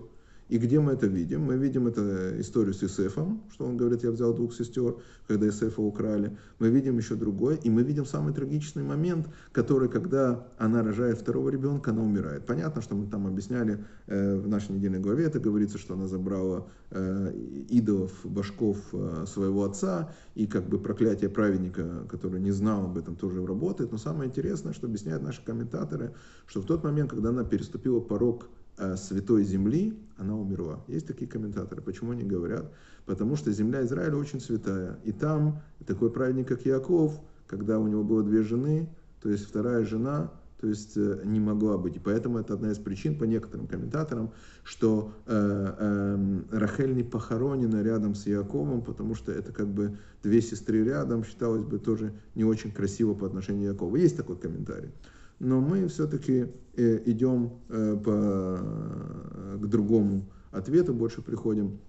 И 0.49 0.57
где 0.57 0.79
мы 0.79 0.93
это 0.93 1.05
видим? 1.05 1.43
Мы 1.43 1.57
видим 1.57 1.85
это 1.85 2.39
историю 2.41 2.73
с 2.73 2.83
Исефом, 2.83 3.43
что 3.53 3.65
он 3.65 3.77
говорит, 3.77 4.03
я 4.03 4.09
взял 4.09 4.33
двух 4.33 4.53
сестер, 4.53 4.95
когда 5.27 5.47
Исефа 5.47 5.79
украли. 5.79 6.35
Мы 6.57 6.69
видим 6.69 6.97
еще 6.97 7.13
другое, 7.13 7.55
и 7.57 7.69
мы 7.69 7.83
видим 7.83 8.05
самый 8.05 8.33
трагичный 8.33 8.83
момент, 8.83 9.27
который, 9.51 9.89
когда 9.89 10.47
она 10.57 10.81
рожает 10.81 11.19
второго 11.19 11.49
ребенка, 11.49 11.91
она 11.91 12.01
умирает. 12.01 12.47
Понятно, 12.47 12.81
что 12.81 12.95
мы 12.95 13.05
там 13.07 13.27
объясняли 13.27 13.85
э, 14.07 14.37
в 14.37 14.47
нашей 14.47 14.71
недельной 14.71 14.99
главе, 14.99 15.25
это 15.25 15.39
говорится, 15.39 15.77
что 15.77 15.93
она 15.93 16.07
забрала 16.07 16.67
э, 16.89 17.31
идолов, 17.69 18.11
башков 18.23 18.77
э, 18.91 19.25
своего 19.27 19.65
отца, 19.65 20.11
и 20.33 20.47
как 20.47 20.67
бы 20.67 20.79
проклятие 20.79 21.29
праведника, 21.29 22.07
который 22.09 22.39
не 22.39 22.51
знал 22.51 22.85
об 22.85 22.97
этом, 22.97 23.15
тоже 23.15 23.45
работает. 23.45 23.91
Но 23.91 23.99
самое 23.99 24.29
интересное, 24.29 24.73
что 24.73 24.87
объясняют 24.87 25.21
наши 25.21 25.43
комментаторы, 25.45 26.15
что 26.47 26.61
в 26.61 26.65
тот 26.65 26.83
момент, 26.83 27.11
когда 27.11 27.29
она 27.29 27.43
переступила 27.43 27.99
порог 27.99 28.47
Э, 28.49 28.58
святой 28.95 29.43
земли, 29.43 29.97
она 30.17 30.37
умерла. 30.37 30.83
Есть 30.87 31.07
такие 31.07 31.29
комментаторы. 31.29 31.81
Почему 31.81 32.11
они 32.11 32.23
говорят? 32.23 32.71
Потому 33.05 33.35
что 33.35 33.51
земля 33.51 33.83
Израиля 33.83 34.15
очень 34.17 34.39
святая. 34.39 34.99
И 35.03 35.11
там 35.11 35.61
такой 35.85 36.11
праведник, 36.11 36.47
как 36.47 36.65
Яков, 36.65 37.19
когда 37.47 37.79
у 37.79 37.87
него 37.87 38.03
было 38.03 38.23
две 38.23 38.43
жены, 38.43 38.87
то 39.21 39.29
есть 39.29 39.45
вторая 39.45 39.83
жена, 39.83 40.31
то 40.61 40.67
есть 40.67 40.97
э, 40.97 41.21
не 41.23 41.39
могла 41.39 41.77
быть. 41.77 41.95
И 41.95 41.99
поэтому 41.99 42.37
это 42.37 42.53
одна 42.53 42.71
из 42.71 42.77
причин, 42.77 43.17
по 43.17 43.23
некоторым 43.23 43.67
комментаторам, 43.67 44.31
что 44.63 45.13
э, 45.25 45.75
э, 45.79 46.41
Рахель 46.51 46.93
не 46.93 47.03
похоронена 47.03 47.81
рядом 47.81 48.13
с 48.13 48.27
Яковом, 48.27 48.81
потому 48.81 49.15
что 49.15 49.31
это 49.31 49.53
как 49.53 49.67
бы 49.67 49.97
две 50.21 50.41
сестры 50.41 50.83
рядом, 50.83 51.23
считалось 51.23 51.63
бы 51.63 51.79
тоже 51.79 52.13
не 52.35 52.43
очень 52.43 52.71
красиво 52.71 53.13
по 53.13 53.25
отношению 53.25 53.71
к 53.71 53.73
Якову. 53.73 53.95
Есть 53.95 54.17
такой 54.17 54.35
комментарий 54.35 54.91
но 55.39 55.61
мы 55.61 55.87
все-таки 55.87 56.47
э, 56.75 57.01
идем 57.05 57.53
э, 57.69 57.97
по, 58.03 59.57
к 59.57 59.67
другому 59.67 60.25
ответу, 60.51 60.93
больше 60.93 61.21
приходим, 61.21 61.79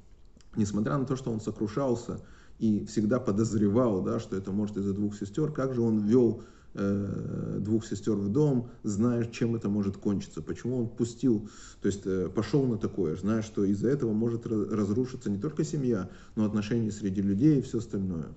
несмотря 0.57 0.97
на 0.99 1.05
то, 1.05 1.17
что 1.17 1.33
он 1.33 1.41
сокрушался 1.41 2.21
и 2.59 2.85
всегда 2.87 3.19
подозревал, 3.19 4.03
да, 4.03 4.21
что 4.21 4.37
это 4.37 4.53
может 4.53 4.77
из-за 4.77 4.95
двух 4.95 5.17
сестер, 5.17 5.51
как 5.51 5.75
же 5.75 5.81
он 5.81 5.99
вел 6.01 6.43
э, 6.75 7.59
двух 7.61 7.85
сестер 7.85 8.15
в 8.15 8.29
дом, 8.29 8.69
зная, 8.85 9.25
чем 9.25 9.57
это 9.57 9.69
может 9.69 9.97
кончиться, 9.97 10.43
почему 10.43 10.79
он 10.79 10.89
пустил, 10.89 11.49
то 11.83 11.87
есть 11.87 12.05
пошел 12.35 12.65
на 12.67 12.79
такое, 12.79 13.17
зная, 13.17 13.43
что 13.43 13.65
из-за 13.65 13.89
этого 13.89 14.13
может 14.13 14.47
разрушиться 14.47 15.29
не 15.29 15.39
только 15.39 15.65
семья, 15.65 16.09
но 16.37 16.45
отношения 16.45 16.93
среди 16.93 17.21
людей 17.21 17.59
и 17.59 17.63
все 17.63 17.79
остальное. 17.79 18.29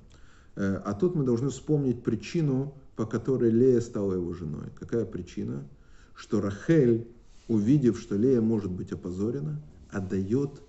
А 0.56 0.94
тут 0.94 1.16
мы 1.16 1.24
должны 1.24 1.50
вспомнить 1.50 2.04
причину, 2.04 2.76
по 2.96 3.06
которой 3.06 3.52
Лея 3.52 3.82
стала 3.82 4.14
его 4.14 4.34
женой. 4.34 4.68
Какая 4.80 5.06
причина? 5.06 5.68
Что 6.16 6.42
Рахель, 6.42 7.08
увидев, 7.48 8.00
что 8.00 8.16
Лея 8.16 8.42
может 8.42 8.72
быть 8.72 8.92
опозорена, 8.92 9.62
отдает 9.92 10.62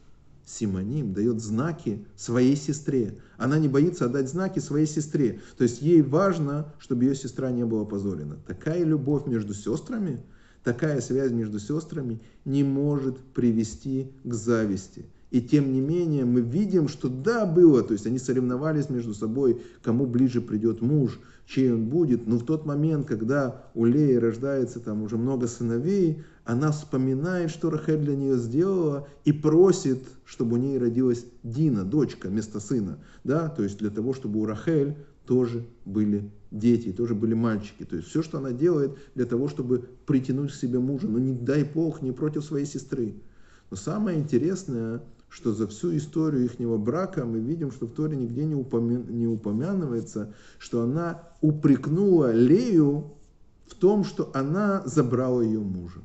симоним, 0.46 1.12
дает 1.14 1.40
знаки 1.40 2.04
своей 2.16 2.56
сестре. 2.56 3.18
Она 3.36 3.58
не 3.58 3.68
боится 3.68 4.06
отдать 4.06 4.28
знаки 4.28 4.58
своей 4.58 4.86
сестре. 4.86 5.40
То 5.56 5.64
есть 5.64 5.80
ей 5.80 6.02
важно, 6.02 6.72
чтобы 6.78 7.04
ее 7.04 7.14
сестра 7.14 7.50
не 7.50 7.64
была 7.64 7.82
опозорена. 7.82 8.36
Такая 8.46 8.84
любовь 8.84 9.26
между 9.26 9.54
сестрами, 9.54 10.22
такая 10.62 11.00
связь 11.00 11.32
между 11.32 11.58
сестрами 11.58 12.20
не 12.44 12.62
может 12.62 13.18
привести 13.18 14.12
к 14.22 14.34
зависти. 14.34 15.06
И 15.34 15.40
тем 15.40 15.72
не 15.72 15.80
менее 15.80 16.24
мы 16.24 16.42
видим, 16.42 16.86
что 16.86 17.08
да, 17.08 17.44
было, 17.44 17.82
то 17.82 17.92
есть 17.92 18.06
они 18.06 18.20
соревновались 18.20 18.88
между 18.88 19.14
собой, 19.14 19.60
кому 19.82 20.06
ближе 20.06 20.40
придет 20.40 20.80
муж, 20.80 21.18
чей 21.44 21.72
он 21.72 21.86
будет. 21.86 22.28
Но 22.28 22.38
в 22.38 22.44
тот 22.44 22.64
момент, 22.66 23.08
когда 23.08 23.64
у 23.74 23.84
Леи 23.84 24.14
рождается 24.14 24.78
там 24.78 25.02
уже 25.02 25.18
много 25.18 25.48
сыновей, 25.48 26.22
она 26.44 26.70
вспоминает, 26.70 27.50
что 27.50 27.68
Рахель 27.68 27.98
для 27.98 28.14
нее 28.14 28.36
сделала, 28.38 29.08
и 29.24 29.32
просит, 29.32 30.04
чтобы 30.24 30.54
у 30.54 30.60
ней 30.60 30.78
родилась 30.78 31.26
Дина, 31.42 31.82
дочка, 31.82 32.28
вместо 32.28 32.60
сына. 32.60 33.00
Да? 33.24 33.48
То 33.48 33.64
есть 33.64 33.78
для 33.78 33.90
того, 33.90 34.14
чтобы 34.14 34.38
у 34.38 34.46
Рахель 34.46 34.94
тоже 35.26 35.66
были 35.84 36.30
дети, 36.52 36.92
тоже 36.92 37.16
были 37.16 37.34
мальчики. 37.34 37.82
То 37.82 37.96
есть 37.96 38.06
все, 38.06 38.22
что 38.22 38.38
она 38.38 38.52
делает 38.52 38.92
для 39.16 39.24
того, 39.24 39.48
чтобы 39.48 39.84
притянуть 40.06 40.52
к 40.52 40.54
себе 40.54 40.78
мужа. 40.78 41.08
Но 41.08 41.18
не 41.18 41.32
дай 41.32 41.64
Бог, 41.64 42.02
не 42.02 42.12
против 42.12 42.44
своей 42.44 42.66
сестры. 42.66 43.16
Но 43.70 43.76
самое 43.76 44.20
интересное, 44.20 45.02
что 45.34 45.52
за 45.52 45.66
всю 45.66 45.96
историю 45.96 46.44
их 46.44 46.60
брака 46.78 47.24
мы 47.24 47.40
видим, 47.40 47.72
что 47.72 47.86
в 47.86 47.90
Торе 47.90 48.16
нигде 48.16 48.44
не, 48.44 48.54
упомя... 48.54 48.98
не 48.98 49.26
упомянывается, 49.26 50.32
что 50.60 50.82
она 50.82 51.24
упрекнула 51.40 52.30
Лею 52.30 53.10
в 53.66 53.74
том, 53.74 54.04
что 54.04 54.30
она 54.32 54.84
забрала 54.86 55.42
ее 55.42 55.58
мужа. 55.58 56.02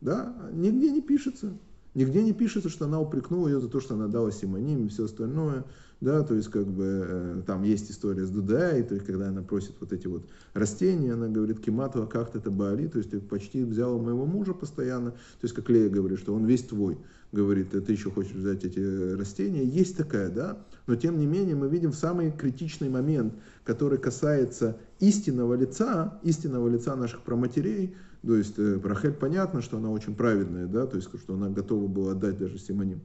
Да, 0.00 0.34
нигде 0.50 0.90
не 0.90 1.02
пишется. 1.02 1.58
Нигде 1.98 2.22
не 2.22 2.32
пишется, 2.32 2.68
что 2.68 2.84
она 2.84 3.00
упрекнула 3.00 3.48
ее 3.48 3.60
за 3.60 3.68
то, 3.68 3.80
что 3.80 3.94
она 3.94 4.06
дала 4.06 4.30
Симоним 4.30 4.86
и 4.86 4.88
все 4.88 5.06
остальное. 5.06 5.64
Да, 6.00 6.22
то 6.22 6.34
есть, 6.34 6.48
как 6.48 6.64
бы, 6.68 6.84
э, 6.84 7.42
там 7.44 7.64
есть 7.64 7.90
история 7.90 8.24
с 8.24 8.30
Дудай, 8.30 8.84
то 8.84 8.94
есть, 8.94 9.04
когда 9.04 9.30
она 9.30 9.42
просит 9.42 9.74
вот 9.80 9.92
эти 9.92 10.06
вот 10.06 10.22
растения, 10.54 11.14
она 11.14 11.26
говорит, 11.26 11.58
Кимату, 11.58 12.04
а 12.04 12.06
как 12.06 12.36
это 12.36 12.52
Баали, 12.52 12.86
то 12.86 12.98
есть, 12.98 13.10
ты 13.10 13.18
почти 13.18 13.64
взяла 13.64 14.00
моего 14.00 14.26
мужа 14.26 14.54
постоянно, 14.54 15.10
то 15.10 15.16
есть, 15.42 15.56
как 15.56 15.68
Лея 15.68 15.90
говорит, 15.90 16.20
что 16.20 16.36
он 16.36 16.44
весь 16.46 16.62
твой, 16.62 16.98
говорит, 17.32 17.70
ты 17.70 17.92
еще 17.92 18.12
хочешь 18.12 18.30
взять 18.30 18.64
эти 18.64 18.78
растения, 19.16 19.64
есть 19.64 19.96
такая, 19.96 20.30
да, 20.30 20.64
но 20.86 20.94
тем 20.94 21.18
не 21.18 21.26
менее 21.26 21.56
мы 21.56 21.68
видим 21.68 21.92
самый 21.92 22.30
критичный 22.30 22.90
момент, 22.90 23.34
который 23.64 23.98
касается 23.98 24.78
истинного 25.00 25.54
лица, 25.54 26.20
истинного 26.22 26.68
лица 26.68 26.94
наших 26.94 27.22
проматерей, 27.22 27.96
то 28.22 28.34
есть, 28.34 28.58
э, 28.58 28.80
Рахель 28.82 29.12
понятно, 29.12 29.62
что 29.62 29.76
она 29.76 29.90
очень 29.90 30.14
праведная, 30.14 30.66
да, 30.66 30.86
то 30.86 30.96
есть, 30.96 31.08
что 31.18 31.34
она 31.34 31.48
готова 31.48 31.86
была 31.86 32.12
отдать 32.12 32.38
даже 32.38 32.58
Симоним. 32.58 33.00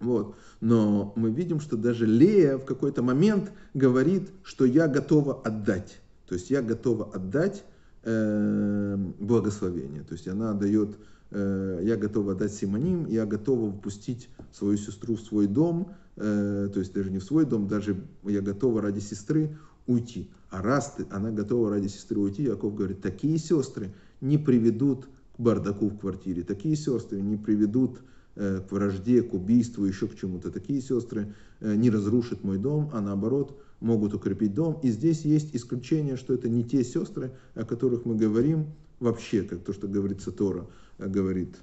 Вот. 0.00 0.34
Но 0.60 1.12
мы 1.16 1.30
видим, 1.30 1.60
что 1.60 1.76
даже 1.76 2.06
Лея 2.06 2.58
в 2.58 2.64
какой-то 2.64 3.02
момент 3.02 3.50
говорит, 3.74 4.30
что 4.42 4.64
я 4.64 4.88
готова 4.88 5.40
отдать. 5.42 6.00
То 6.28 6.34
есть 6.34 6.50
я 6.50 6.60
готова 6.60 7.10
отдать 7.14 7.64
э, 8.02 8.96
благословение. 9.18 10.02
То 10.02 10.12
есть 10.12 10.28
она 10.28 10.52
дает, 10.52 10.98
э, 11.30 11.80
я 11.82 11.96
готова 11.96 12.32
отдать 12.32 12.52
Симоним, 12.52 13.06
я 13.06 13.24
готова 13.24 13.72
впустить 13.72 14.28
свою 14.52 14.76
сестру 14.76 15.16
в 15.16 15.20
свой 15.20 15.46
дом, 15.46 15.94
э, 16.16 16.68
то 16.72 16.78
есть 16.78 16.92
даже 16.92 17.10
не 17.10 17.18
в 17.18 17.24
свой 17.24 17.46
дом, 17.46 17.68
даже 17.68 17.96
я 18.24 18.42
готова 18.42 18.82
ради 18.82 19.00
сестры 19.00 19.56
уйти. 19.86 20.30
А 20.50 20.62
раз 20.62 20.94
ты, 20.96 21.06
она 21.10 21.30
готова 21.30 21.70
ради 21.70 21.88
сестры 21.88 22.18
уйти, 22.18 22.42
Яков 22.42 22.74
говорит, 22.74 23.00
такие 23.00 23.38
сестры 23.38 23.92
не 24.20 24.38
приведут 24.38 25.08
к 25.36 25.40
бардаку 25.40 25.88
в 25.88 25.98
квартире, 25.98 26.42
такие 26.42 26.76
сестры 26.76 27.20
не 27.20 27.36
приведут 27.36 28.00
к 28.34 28.66
вражде, 28.70 29.22
к 29.22 29.32
убийству, 29.32 29.86
еще 29.86 30.08
к 30.08 30.14
чему-то. 30.14 30.50
Такие 30.50 30.82
сестры 30.82 31.32
не 31.60 31.88
разрушат 31.88 32.44
мой 32.44 32.58
дом, 32.58 32.90
а 32.92 33.00
наоборот 33.00 33.58
могут 33.80 34.12
укрепить 34.12 34.54
дом. 34.54 34.78
И 34.82 34.90
здесь 34.90 35.24
есть 35.24 35.56
исключение, 35.56 36.16
что 36.16 36.34
это 36.34 36.48
не 36.48 36.62
те 36.62 36.84
сестры, 36.84 37.32
о 37.54 37.64
которых 37.64 38.04
мы 38.04 38.14
говорим 38.14 38.66
вообще, 39.00 39.42
как 39.42 39.60
то, 39.60 39.72
что 39.72 39.88
говорится 39.88 40.32
Тора, 40.32 40.66
говорит. 40.98 41.56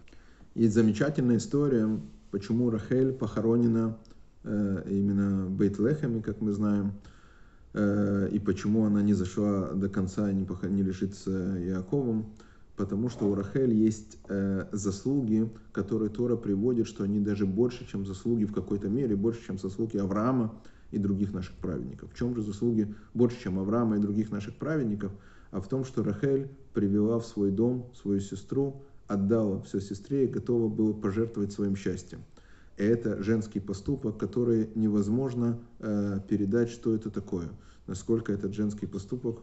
Есть 0.55 0.73
замечательная 0.73 1.37
история, 1.37 1.99
почему 2.31 2.71
Рахель 2.71 3.11
похоронена 3.13 3.97
именно 4.43 5.45
в 5.45 5.51
Бейтлехаме, 5.51 6.21
как 6.23 6.41
мы 6.41 6.53
знаем, 6.53 6.93
и 7.75 8.39
почему 8.45 8.85
она 8.85 9.01
не 9.01 9.13
зашла 9.13 9.71
до 9.71 9.89
конца 9.89 10.29
и 10.29 10.33
не 10.35 10.83
лишится 10.83 11.31
Иаковом 11.63 12.27
потому 12.75 13.09
что 13.09 13.25
у 13.25 13.35
Рахель 13.35 13.73
есть 13.73 14.17
э, 14.27 14.65
заслуги, 14.71 15.49
которые 15.71 16.09
Тора 16.09 16.35
приводит, 16.35 16.87
что 16.87 17.03
они 17.03 17.19
даже 17.19 17.45
больше, 17.45 17.87
чем 17.87 18.05
заслуги 18.05 18.45
в 18.45 18.53
какой-то 18.53 18.89
мере, 18.89 19.15
больше, 19.15 19.45
чем 19.45 19.57
заслуги 19.57 19.97
Авраама 19.97 20.53
и 20.91 20.97
других 20.97 21.33
наших 21.33 21.53
праведников. 21.55 22.11
В 22.11 22.17
чем 22.17 22.35
же 22.35 22.41
заслуги 22.41 22.93
больше, 23.13 23.39
чем 23.41 23.59
Авраама 23.59 23.97
и 23.97 23.99
других 23.99 24.31
наших 24.31 24.55
праведников? 24.55 25.11
А 25.51 25.61
в 25.61 25.67
том, 25.67 25.85
что 25.85 26.03
Рахель 26.03 26.49
привела 26.73 27.19
в 27.19 27.25
свой 27.25 27.51
дом 27.51 27.91
свою 27.93 28.19
сестру, 28.19 28.81
отдала 29.07 29.61
все 29.61 29.79
сестре 29.79 30.25
и 30.25 30.27
готова 30.27 30.67
была 30.67 30.93
пожертвовать 30.93 31.51
своим 31.51 31.75
счастьем. 31.75 32.23
Это 32.77 33.21
женский 33.21 33.59
поступок, 33.59 34.17
который 34.17 34.69
невозможно 34.75 35.59
э, 35.79 36.19
передать, 36.27 36.69
что 36.69 36.95
это 36.95 37.11
такое. 37.11 37.49
Насколько 37.85 38.33
этот 38.33 38.53
женский 38.53 38.87
поступок 38.87 39.39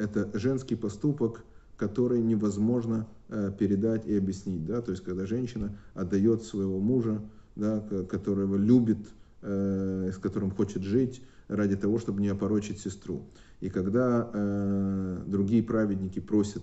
это 0.00 0.30
женский 0.38 0.76
поступок, 0.76 1.44
который 1.76 2.20
невозможно 2.20 3.06
э, 3.28 3.52
передать 3.58 4.06
и 4.06 4.16
объяснить. 4.16 4.64
Да? 4.66 4.80
То 4.80 4.90
есть, 4.90 5.04
когда 5.04 5.26
женщина 5.26 5.76
отдает 5.94 6.42
своего 6.42 6.80
мужа, 6.80 7.22
да, 7.56 7.80
которого 8.08 8.56
любит, 8.56 8.98
э, 9.42 10.10
с 10.12 10.18
которым 10.18 10.50
хочет 10.50 10.82
жить, 10.82 11.22
ради 11.48 11.76
того, 11.76 11.98
чтобы 11.98 12.22
не 12.22 12.28
опорочить 12.28 12.78
сестру. 12.78 13.26
И 13.60 13.68
когда 13.70 14.30
э, 14.32 15.22
другие 15.26 15.62
праведники 15.62 16.20
просят 16.20 16.62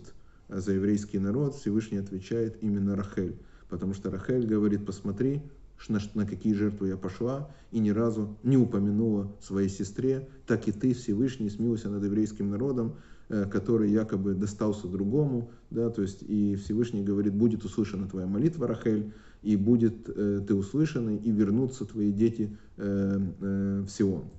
за 0.49 0.73
еврейский 0.73 1.19
народ, 1.19 1.55
Всевышний 1.55 1.97
отвечает 1.97 2.57
именно 2.61 2.95
Рахель. 2.95 3.37
Потому 3.69 3.93
что 3.93 4.09
Рахель 4.11 4.45
говорит, 4.45 4.85
посмотри, 4.85 5.41
на, 5.89 5.99
на 6.13 6.25
какие 6.25 6.53
жертвы 6.53 6.89
я 6.89 6.97
пошла, 6.97 7.51
и 7.71 7.79
ни 7.79 7.89
разу 7.89 8.37
не 8.43 8.57
упомянула 8.57 9.35
своей 9.41 9.69
сестре, 9.69 10.27
так 10.45 10.67
и 10.67 10.71
ты, 10.71 10.93
Всевышний, 10.93 11.49
смилуйся 11.49 11.89
над 11.89 12.03
еврейским 12.03 12.49
народом, 12.49 12.95
Э, 13.29 13.45
который 13.45 13.91
якобы 13.91 14.35
достался 14.35 14.87
другому, 14.87 15.51
да, 15.69 15.89
то 15.89 16.01
есть 16.01 16.21
и 16.21 16.55
Всевышний 16.55 17.03
говорит, 17.03 17.33
будет 17.33 17.65
услышана 17.65 18.07
твоя 18.07 18.25
молитва, 18.25 18.67
Рахель, 18.67 19.11
и 19.43 19.57
будет 19.57 20.07
э, 20.07 20.41
ты 20.47 20.55
услышанный, 20.55 21.17
и 21.17 21.29
вернутся 21.31 21.83
твои 21.83 22.13
дети 22.13 22.55
э, 22.77 23.19
э, 23.41 23.83
в 23.85 23.89
Сион. 23.89 24.29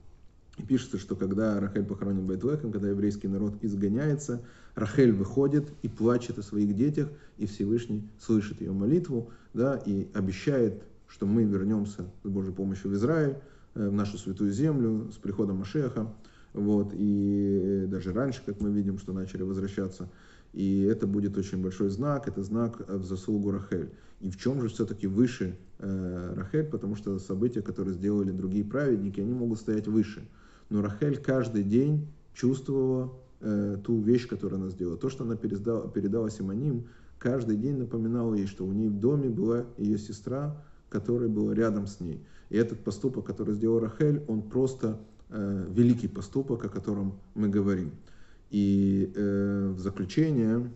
И 0.56 0.62
пишется, 0.62 0.96
что 0.96 1.16
когда 1.16 1.60
Рахель 1.60 1.84
похоронен 1.84 2.26
Байтлехем, 2.26 2.72
когда 2.72 2.88
еврейский 2.88 3.28
народ 3.28 3.56
изгоняется, 3.60 4.40
Рахель 4.78 5.12
выходит 5.12 5.72
и 5.82 5.88
плачет 5.88 6.38
о 6.38 6.42
своих 6.42 6.76
детях, 6.76 7.08
и 7.36 7.46
Всевышний 7.46 8.08
слышит 8.20 8.60
ее 8.60 8.72
молитву, 8.72 9.30
да, 9.52 9.76
и 9.76 10.08
обещает, 10.14 10.82
что 11.08 11.26
мы 11.26 11.42
вернемся 11.42 12.04
с 12.22 12.28
Божьей 12.28 12.52
помощью 12.52 12.90
в 12.90 12.94
Израиль, 12.94 13.38
э, 13.74 13.88
в 13.88 13.92
нашу 13.92 14.18
святую 14.18 14.52
землю 14.52 15.10
с 15.12 15.16
приходом 15.16 15.58
Машеха. 15.58 16.14
Вот, 16.52 16.92
и 16.94 17.86
даже 17.88 18.12
раньше, 18.12 18.40
как 18.46 18.60
мы 18.60 18.70
видим, 18.70 18.98
что 18.98 19.12
начали 19.12 19.42
возвращаться. 19.42 20.08
И 20.52 20.82
это 20.82 21.06
будет 21.06 21.36
очень 21.36 21.60
большой 21.60 21.88
знак, 21.90 22.28
это 22.28 22.42
знак 22.42 22.88
в 22.88 23.04
заслугу 23.04 23.50
Рахель. 23.50 23.90
И 24.20 24.30
в 24.30 24.38
чем 24.38 24.60
же 24.60 24.68
все-таки 24.68 25.08
выше 25.08 25.56
э, 25.78 26.34
Рахель, 26.36 26.66
потому 26.66 26.94
что 26.94 27.18
события, 27.18 27.62
которые 27.62 27.94
сделали 27.94 28.30
другие 28.30 28.64
праведники, 28.64 29.20
они 29.20 29.32
могут 29.32 29.58
стоять 29.58 29.88
выше. 29.88 30.22
Но 30.70 30.82
Рахель 30.82 31.18
каждый 31.18 31.64
день 31.64 32.06
чувствовала 32.32 33.12
э, 33.40 33.76
ту 33.84 34.00
вещь, 34.00 34.28
которую 34.28 34.60
она 34.60 34.70
сделала. 34.70 34.96
То, 34.96 35.08
что 35.08 35.24
она 35.24 35.36
передала, 35.36 35.88
передала 35.88 36.30
Симоним, 36.30 36.88
каждый 37.18 37.56
день 37.56 37.76
напоминало 37.76 38.34
ей, 38.34 38.46
что 38.46 38.64
у 38.64 38.72
нее 38.72 38.90
в 38.90 38.98
доме 38.98 39.28
была 39.28 39.64
ее 39.76 39.98
сестра, 39.98 40.62
которая 40.88 41.28
была 41.28 41.54
рядом 41.54 41.86
с 41.86 42.00
ней. 42.00 42.24
И 42.50 42.56
этот 42.56 42.80
поступок, 42.80 43.26
который 43.26 43.54
сделал 43.54 43.80
Рахель, 43.80 44.22
он 44.26 44.42
просто 44.42 44.98
Э, 45.30 45.66
великий 45.70 46.08
поступок, 46.08 46.64
о 46.64 46.68
котором 46.70 47.18
мы 47.34 47.50
говорим. 47.50 47.92
И 48.50 49.12
э, 49.14 49.74
в 49.76 49.78
заключение 49.78 50.70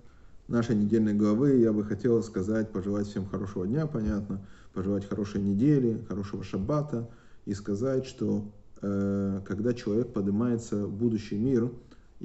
нашей 0.47 0.77
недельной 0.77 1.15
главы 1.15 1.57
я 1.57 1.73
бы 1.73 1.85
хотел 1.85 2.23
сказать, 2.23 2.71
пожелать 2.71 3.07
всем 3.07 3.25
хорошего 3.25 3.67
дня, 3.67 3.87
понятно, 3.87 4.47
пожелать 4.75 5.09
хорошей 5.09 5.41
недели, 5.41 6.05
хорошего 6.07 6.45
шаббата 6.45 7.09
и 7.47 7.55
сказать, 7.55 8.05
что 8.05 8.45
э, 8.83 9.41
когда 9.47 9.73
человек 9.73 10.13
поднимается 10.13 10.85
в 10.85 10.93
будущий 10.93 11.39
мир, 11.39 11.71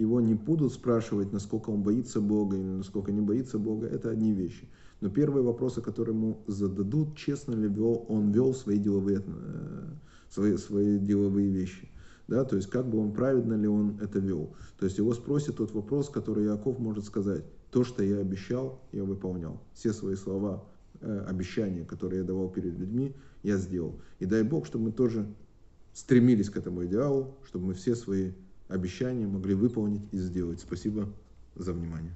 его 0.02 0.22
не 0.22 0.34
будут 0.34 0.74
спрашивать, 0.74 1.32
насколько 1.34 1.70
он 1.70 1.84
боится 1.84 2.22
Бога 2.22 2.58
или 2.58 2.64
насколько 2.64 3.12
не 3.12 3.22
боится 3.22 3.60
Бога, 3.60 3.88
это 3.88 4.10
одни 4.10 4.34
вещи. 4.34 4.68
Но 5.02 5.10
первые 5.10 5.44
вопросы, 5.44 5.82
которые 5.82 6.16
ему 6.16 6.40
зададут, 6.48 7.16
честно 7.16 7.54
ли 7.54 7.68
вел, 7.68 8.06
он 8.10 8.32
вел 8.32 8.54
свои 8.54 8.78
деловые, 8.78 9.24
э, 9.26 9.86
свои, 10.30 10.58
свои 10.58 10.98
деловые 10.98 11.50
вещи 11.50 11.90
да, 12.28 12.44
то 12.44 12.56
есть 12.56 12.70
как 12.70 12.90
бы 12.90 13.00
он 13.00 13.14
праведно 13.14 13.54
ли 13.54 13.68
он 13.68 13.98
это 14.02 14.20
вел. 14.20 14.54
То 14.80 14.86
есть 14.86 14.98
его 14.98 15.14
спросит 15.14 15.58
тот 15.58 15.74
вопрос, 15.74 16.10
который 16.10 16.46
Яков 16.46 16.80
может 16.80 17.06
сказать, 17.06 17.44
то, 17.72 17.84
что 17.84 18.04
я 18.04 18.20
обещал, 18.20 18.82
я 18.92 19.04
выполнял. 19.04 19.62
Все 19.74 19.94
свои 19.94 20.16
слова, 20.16 20.66
э, 21.00 21.26
обещания, 21.28 21.86
которые 21.86 22.22
я 22.22 22.28
давал 22.28 22.50
перед 22.50 22.78
людьми, 22.78 23.16
я 23.44 23.58
сделал. 23.58 24.00
И 24.20 24.26
дай 24.26 24.44
Бог, 24.44 24.66
чтобы 24.66 24.86
мы 24.86 24.92
тоже 24.92 25.26
стремились 25.94 26.50
к 26.50 26.58
этому 26.58 26.86
идеалу, 26.86 27.36
чтобы 27.46 27.68
мы 27.68 27.74
все 27.74 27.96
свои 27.96 28.32
обещания 28.68 29.28
могли 29.28 29.54
выполнить 29.54 30.04
и 30.12 30.18
сделать. 30.18 30.60
Спасибо 30.60 31.10
за 31.56 31.74
внимание. 31.74 32.14